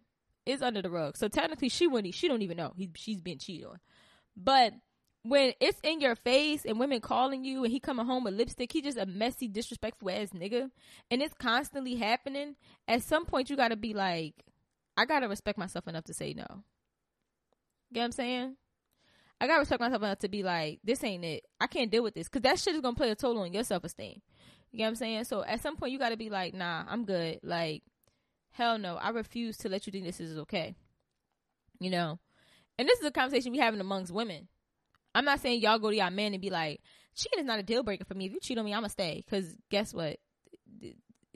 is 0.49 0.63
under 0.63 0.83
the 0.83 0.91
rug. 0.91 1.17
So 1.17 1.29
technically, 1.29 1.69
she 1.69 1.87
wouldn't. 1.87 2.15
She 2.15 2.27
don't 2.29 2.43
even 2.43 2.57
know 2.57 2.73
he, 2.77 2.91
she's 2.95 3.21
being 3.21 3.39
cheated 3.39 3.67
on. 3.67 3.79
But 4.37 4.73
when 5.23 5.53
it's 5.61 5.79
in 5.83 6.01
your 6.01 6.15
face 6.15 6.65
and 6.65 6.79
women 6.79 7.01
calling 7.01 7.45
you 7.45 7.65
and 7.65 7.73
he 7.73 7.81
coming 7.81 8.07
home 8.07 8.25
with 8.25 8.35
lipstick, 8.35 8.73
he 8.73 8.81
just 8.81 8.99
a 8.99 9.07
messy, 9.07 9.49
disrespectful 9.49 10.11
ass 10.11 10.31
nigga, 10.31 10.71
and 11.11 11.23
it's 11.23 11.35
constantly 11.35 11.97
happening. 11.97 12.57
At 12.87 13.03
some 13.03 13.27
point, 13.27 13.51
you 13.51 13.57
got 13.57 13.69
to 13.69 13.77
be 13.77 13.95
like, 13.95 14.35
I 14.97 15.05
gotta 15.05 15.29
respect 15.29 15.59
myself 15.59 15.87
enough 15.87 16.05
to 16.05 16.15
say 16.15 16.35
no. 16.35 16.47
You 17.91 17.95
get 17.95 18.01
what 18.01 18.05
I'm 18.07 18.13
saying? 18.13 18.57
I 19.41 19.47
gotta 19.47 19.61
respect 19.61 19.81
myself 19.81 20.03
enough 20.03 20.19
to 20.21 20.29
be 20.29 20.43
like, 20.43 20.81
this 20.83 21.05
ain't 21.05 21.25
it. 21.25 21.45
I 21.61 21.69
can't 21.69 21.91
deal 21.91 22.03
with 22.03 22.15
this 22.15 22.29
because 22.29 22.43
that 22.43 22.59
shit 22.59 22.75
is 22.75 22.81
gonna 22.81 22.97
play 22.97 23.11
a 23.11 23.15
toll 23.15 23.39
on 23.39 23.53
your 23.53 23.63
self 23.63 23.85
esteem. 23.85 24.21
You 24.73 24.81
know 24.81 24.85
what 24.85 24.89
I'm 24.89 24.95
saying? 24.97 25.25
So 25.25 25.45
at 25.45 25.61
some 25.61 25.77
point, 25.77 25.93
you 25.93 26.01
gotta 26.01 26.17
be 26.17 26.31
like, 26.31 26.53
nah, 26.53 26.85
I'm 26.89 27.05
good. 27.05 27.39
Like 27.45 27.85
Hell 28.51 28.79
no, 28.79 28.97
I 28.97 29.11
refuse 29.11 29.57
to 29.59 29.69
let 29.69 29.87
you 29.87 29.93
think 29.93 30.05
this 30.05 30.21
is 30.21 30.39
okay. 30.39 30.75
You 31.81 31.91
know? 31.91 32.19
And 32.79 32.89
this 32.89 32.99
is 33.01 33.07
a 33.07 33.11
conversation 33.11 33.53
we 33.53 33.59
having 33.59 33.81
amongst 33.81 34.13
women. 34.13 34.49
I'm 35.15 35.25
not 35.25 35.41
saying 35.41 35.61
y'all 35.61 35.79
go 35.79 35.91
to 35.91 35.97
y'all 35.97 36.11
man 36.11 36.33
and 36.33 36.43
be 36.43 36.51
like, 36.51 36.81
cheating 37.15 37.41
is 37.41 37.45
not 37.45 37.59
a 37.59 37.63
deal 37.63 37.83
breaker 37.83 38.05
for 38.05 38.15
me. 38.15 38.27
If 38.27 38.33
you 38.33 38.41
cheat 38.41 38.59
on 38.59 38.65
me, 38.65 38.75
I'ma 38.75 38.89
stay. 38.89 39.25
Cause 39.29 39.57
guess 39.71 39.93
what? 39.93 40.19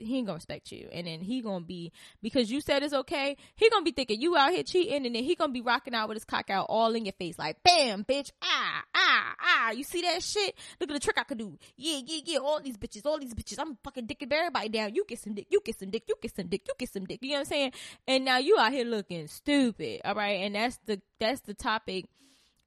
He 0.05 0.17
ain't 0.17 0.27
gonna 0.27 0.37
respect 0.37 0.71
you. 0.71 0.89
And 0.91 1.07
then 1.07 1.21
he 1.21 1.41
gonna 1.41 1.65
be 1.65 1.91
because 2.21 2.51
you 2.51 2.61
said 2.61 2.83
it's 2.83 2.93
okay, 2.93 3.37
he 3.55 3.69
gonna 3.69 3.83
be 3.83 3.91
thinking 3.91 4.21
you 4.21 4.35
out 4.37 4.51
here 4.51 4.63
cheating 4.63 5.05
and 5.05 5.15
then 5.15 5.23
he 5.23 5.35
gonna 5.35 5.53
be 5.53 5.61
rocking 5.61 5.93
out 5.93 6.09
with 6.09 6.15
his 6.15 6.25
cock 6.25 6.49
out 6.49 6.67
all 6.69 6.93
in 6.95 7.05
your 7.05 7.13
face, 7.13 7.37
like 7.37 7.61
bam, 7.63 8.03
bitch, 8.03 8.31
ah, 8.41 8.83
ah, 8.95 9.35
ah. 9.39 9.71
You 9.71 9.83
see 9.83 10.01
that 10.01 10.21
shit? 10.21 10.55
Look 10.79 10.89
at 10.89 10.93
the 10.93 10.99
trick 10.99 11.17
I 11.17 11.23
could 11.23 11.37
do. 11.37 11.57
Yeah, 11.77 11.99
yeah, 12.05 12.21
yeah, 12.25 12.39
all 12.39 12.61
these 12.61 12.77
bitches, 12.77 13.05
all 13.05 13.19
these 13.19 13.33
bitches. 13.33 13.59
I'm 13.59 13.77
fucking 13.83 14.07
dicking 14.07 14.31
everybody 14.31 14.69
down. 14.69 14.95
You 14.95 15.05
get 15.07 15.19
some 15.19 15.33
dick, 15.33 15.47
you 15.49 15.61
get 15.63 15.79
some 15.79 15.89
dick, 15.89 16.03
you 16.07 16.15
get 16.21 16.35
some 16.35 16.47
dick, 16.47 16.61
you 16.67 16.73
get 16.77 16.91
some 16.91 17.05
dick. 17.05 17.19
You 17.21 17.29
know 17.29 17.35
what 17.35 17.39
I'm 17.39 17.45
saying? 17.45 17.71
And 18.07 18.25
now 18.25 18.37
you 18.37 18.57
out 18.59 18.71
here 18.71 18.85
looking 18.85 19.27
stupid. 19.27 20.01
All 20.05 20.15
right. 20.15 20.41
And 20.41 20.55
that's 20.55 20.79
the 20.85 21.01
that's 21.19 21.41
the 21.41 21.53
topic. 21.53 22.05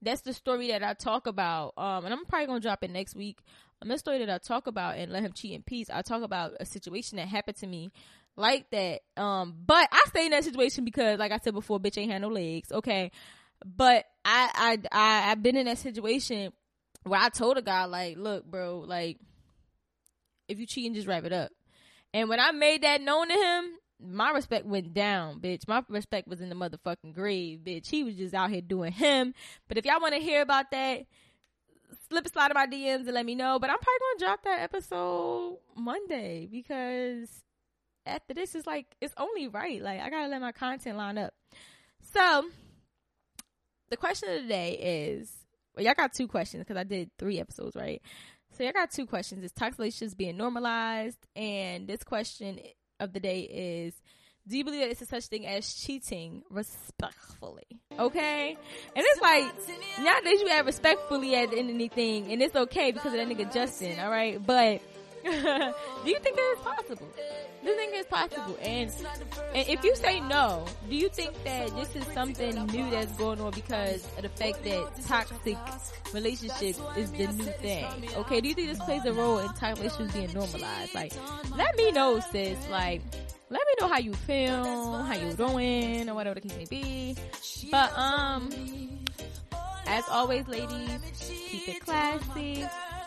That's 0.01 0.21
the 0.21 0.33
story 0.33 0.67
that 0.69 0.83
I 0.83 0.93
talk 0.93 1.25
about. 1.25 1.73
Um, 1.77 2.05
and 2.05 2.13
I'm 2.13 2.25
probably 2.25 2.47
gonna 2.47 2.59
drop 2.59 2.83
it 2.83 2.91
next 2.91 3.15
week 3.15 3.39
A 3.81 3.97
story 3.97 4.19
that 4.19 4.29
I 4.29 4.37
talk 4.39 4.67
about 4.67 4.97
and 4.97 5.11
let 5.11 5.23
him 5.23 5.33
cheat 5.33 5.53
in 5.53 5.63
peace. 5.63 5.89
I 5.91 6.01
talk 6.01 6.23
about 6.23 6.53
a 6.59 6.65
situation 6.65 7.17
that 7.17 7.27
happened 7.27 7.57
to 7.57 7.67
me 7.67 7.91
like 8.35 8.69
that. 8.71 9.01
Um, 9.15 9.55
but 9.65 9.87
I 9.91 10.03
stay 10.07 10.25
in 10.25 10.31
that 10.31 10.43
situation 10.43 10.83
because, 10.83 11.19
like 11.19 11.31
I 11.31 11.37
said 11.37 11.53
before, 11.53 11.79
bitch 11.79 11.97
ain't 11.97 12.11
had 12.11 12.21
no 12.21 12.29
legs. 12.29 12.71
Okay, 12.71 13.11
but 13.65 14.05
I 14.25 14.49
I 14.53 14.79
I 14.91 15.31
I've 15.31 15.43
been 15.43 15.57
in 15.57 15.65
that 15.65 15.77
situation 15.77 16.53
where 17.03 17.19
I 17.19 17.29
told 17.29 17.57
a 17.57 17.61
guy 17.61 17.85
like, 17.85 18.17
look, 18.17 18.45
bro, 18.45 18.79
like 18.79 19.19
if 20.47 20.59
you 20.59 20.65
cheating, 20.65 20.93
just 20.93 21.07
wrap 21.07 21.25
it 21.25 21.33
up. 21.33 21.51
And 22.13 22.29
when 22.29 22.39
I 22.39 22.51
made 22.51 22.83
that 22.83 23.01
known 23.01 23.27
to 23.27 23.33
him, 23.33 23.65
my 23.99 24.31
respect 24.31 24.65
went 24.65 24.93
down, 24.93 25.39
bitch. 25.39 25.67
My 25.67 25.83
respect 25.89 26.27
was 26.27 26.41
in 26.41 26.49
the 26.49 26.55
motherfucking 26.55 27.13
grave, 27.13 27.59
bitch. 27.65 27.87
He 27.87 28.03
was 28.03 28.15
just 28.15 28.33
out 28.33 28.49
here 28.49 28.61
doing 28.61 28.91
him. 28.91 29.33
But 29.67 29.77
if 29.77 29.85
y'all 29.85 30.01
want 30.01 30.13
to 30.13 30.19
hear 30.19 30.41
about 30.41 30.71
that, 30.71 31.05
slip 32.09 32.25
a 32.25 32.29
slide 32.29 32.51
in 32.51 32.55
my 32.55 32.67
DMs 32.67 33.05
and 33.05 33.13
let 33.13 33.25
me 33.25 33.35
know. 33.35 33.59
But 33.59 33.69
I'm 33.69 33.77
probably 33.77 33.99
gonna 33.99 34.27
drop 34.27 34.43
that 34.43 34.61
episode 34.61 35.57
Monday 35.75 36.47
because 36.49 37.29
after 38.05 38.33
this 38.33 38.55
is 38.55 38.65
like 38.65 38.95
it's 39.01 39.13
only 39.17 39.47
right. 39.47 39.81
Like 39.81 40.01
I 40.01 40.09
gotta 40.09 40.27
let 40.27 40.41
my 40.41 40.51
content 40.51 40.97
line 40.97 41.17
up. 41.17 41.33
So 42.13 42.45
the 43.89 43.97
question 43.97 44.29
of 44.29 44.43
the 44.43 44.47
day 44.47 44.73
is 45.17 45.31
well, 45.75 45.85
y'all 45.85 45.93
got 45.95 46.13
two 46.13 46.27
questions 46.27 46.63
because 46.63 46.77
I 46.77 46.83
did 46.83 47.11
three 47.19 47.39
episodes, 47.39 47.75
right? 47.75 48.01
So 48.51 48.63
y'all 48.63 48.73
got 48.73 48.91
two 48.91 49.05
questions. 49.05 49.43
Is 49.43 49.51
toxic 49.51 49.79
relationships 49.79 50.15
being 50.15 50.37
normalized? 50.37 51.19
And 51.35 51.87
this 51.87 52.03
question 52.03 52.59
of 52.99 53.13
the 53.13 53.19
day 53.19 53.41
is 53.41 53.93
do 54.47 54.57
you 54.57 54.63
believe 54.63 54.81
that 54.81 54.91
it's 54.91 55.01
a 55.01 55.05
such 55.05 55.25
thing 55.25 55.45
as 55.45 55.73
cheating 55.73 56.43
respectfully? 56.49 57.67
Okay? 57.99 58.57
And 58.95 59.05
it's 59.07 59.21
like, 59.21 59.45
nowadays 59.99 60.41
you 60.41 60.47
have 60.47 60.65
respectfully 60.65 61.35
at 61.35 61.53
anything, 61.53 62.31
and 62.31 62.41
it's 62.41 62.55
okay 62.55 62.91
because 62.91 63.13
of 63.13 63.19
that 63.19 63.27
nigga 63.27 63.53
Justin, 63.53 63.99
alright? 63.99 64.45
But, 64.45 64.81
do 65.23 65.31
you 65.31 66.19
think 66.19 66.35
that 66.35 66.55
is 66.57 66.63
possible? 66.63 67.09
Do 67.63 67.69
you 67.69 67.75
think 67.75 67.93
it's 67.95 68.09
possible? 68.09 68.57
And, 68.61 68.91
and 69.53 69.67
if 69.67 69.83
you 69.83 69.95
say 69.95 70.21
no, 70.21 70.65
do 70.89 70.95
you 70.95 71.09
think 71.09 71.43
that 71.43 71.75
this 71.75 71.93
is 71.95 72.05
something 72.13 72.65
new 72.67 72.89
that's 72.89 73.11
going 73.13 73.41
on 73.41 73.51
because 73.51 74.05
of 74.15 74.21
the 74.21 74.29
fact 74.29 74.63
that 74.63 74.89
toxic 75.05 75.57
relationships 76.13 76.79
is 76.95 77.11
the 77.11 77.27
new 77.27 77.43
thing? 77.43 77.85
Okay, 78.15 78.39
do 78.39 78.47
you 78.47 78.53
think 78.53 78.69
this 78.69 78.79
plays 78.79 79.03
a 79.03 79.11
role 79.11 79.39
in 79.39 79.47
toxic 79.49 79.77
relationships 79.79 80.13
being 80.13 80.33
normalized? 80.33 80.95
Like, 80.95 81.13
let 81.57 81.75
me 81.75 81.91
know, 81.91 82.21
sis. 82.31 82.57
Like, 82.69 83.01
let 83.49 83.61
me 83.61 83.73
know 83.79 83.87
how 83.87 83.99
you 83.99 84.13
feel, 84.13 85.03
how 85.03 85.13
you 85.13 85.33
doing, 85.33 86.09
or 86.09 86.15
whatever 86.15 86.35
the 86.35 86.41
case 86.41 86.57
may 86.57 86.65
be. 86.65 87.15
But 87.71 87.97
um, 87.97 88.49
as 89.85 90.03
always, 90.09 90.47
ladies, 90.47 90.99
keep 91.19 91.67
it 91.69 91.79
classy. 91.81 92.65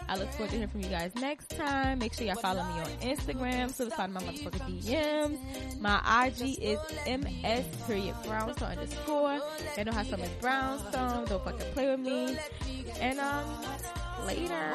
I 0.08 0.16
look 0.16 0.28
forward 0.32 0.50
to 0.50 0.56
hearing 0.56 0.68
from 0.68 0.80
you 0.80 0.88
guys 0.88 1.14
next 1.14 1.50
time. 1.50 2.00
Make 2.00 2.14
sure 2.14 2.26
y'all 2.26 2.34
follow 2.34 2.64
me 2.64 2.80
on 2.80 2.90
Instagram, 3.00 3.70
find 3.92 4.12
my 4.12 4.20
motherfucking 4.20 4.82
DMs. 4.82 5.80
My 5.80 6.26
IG 6.26 6.58
is 6.60 6.78
ms 7.06 7.64
period 7.86 8.16
brownstone 8.24 8.72
underscore. 8.72 9.40
Know 9.78 9.92
how 9.92 10.02
some 10.02 10.20
brownstone. 10.40 11.26
Don't 11.26 11.44
fucking 11.44 11.72
play 11.74 11.90
with 11.90 12.00
me. 12.00 12.36
And 13.00 13.20
um, 13.20 13.44
later. 14.26 14.74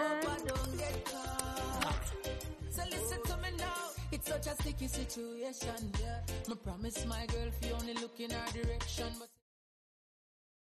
Such 4.35 4.53
a 4.53 4.61
sticky 4.61 4.87
situation, 4.87 5.91
yeah. 6.01 6.19
Me 6.49 6.55
promise 6.55 7.05
my 7.05 7.25
girl, 7.27 7.47
if 7.47 7.65
you 7.65 7.73
only 7.75 7.93
look 7.93 8.19
in 8.19 8.31
our 8.33 8.51
direction, 8.51 9.07
but 9.17 9.34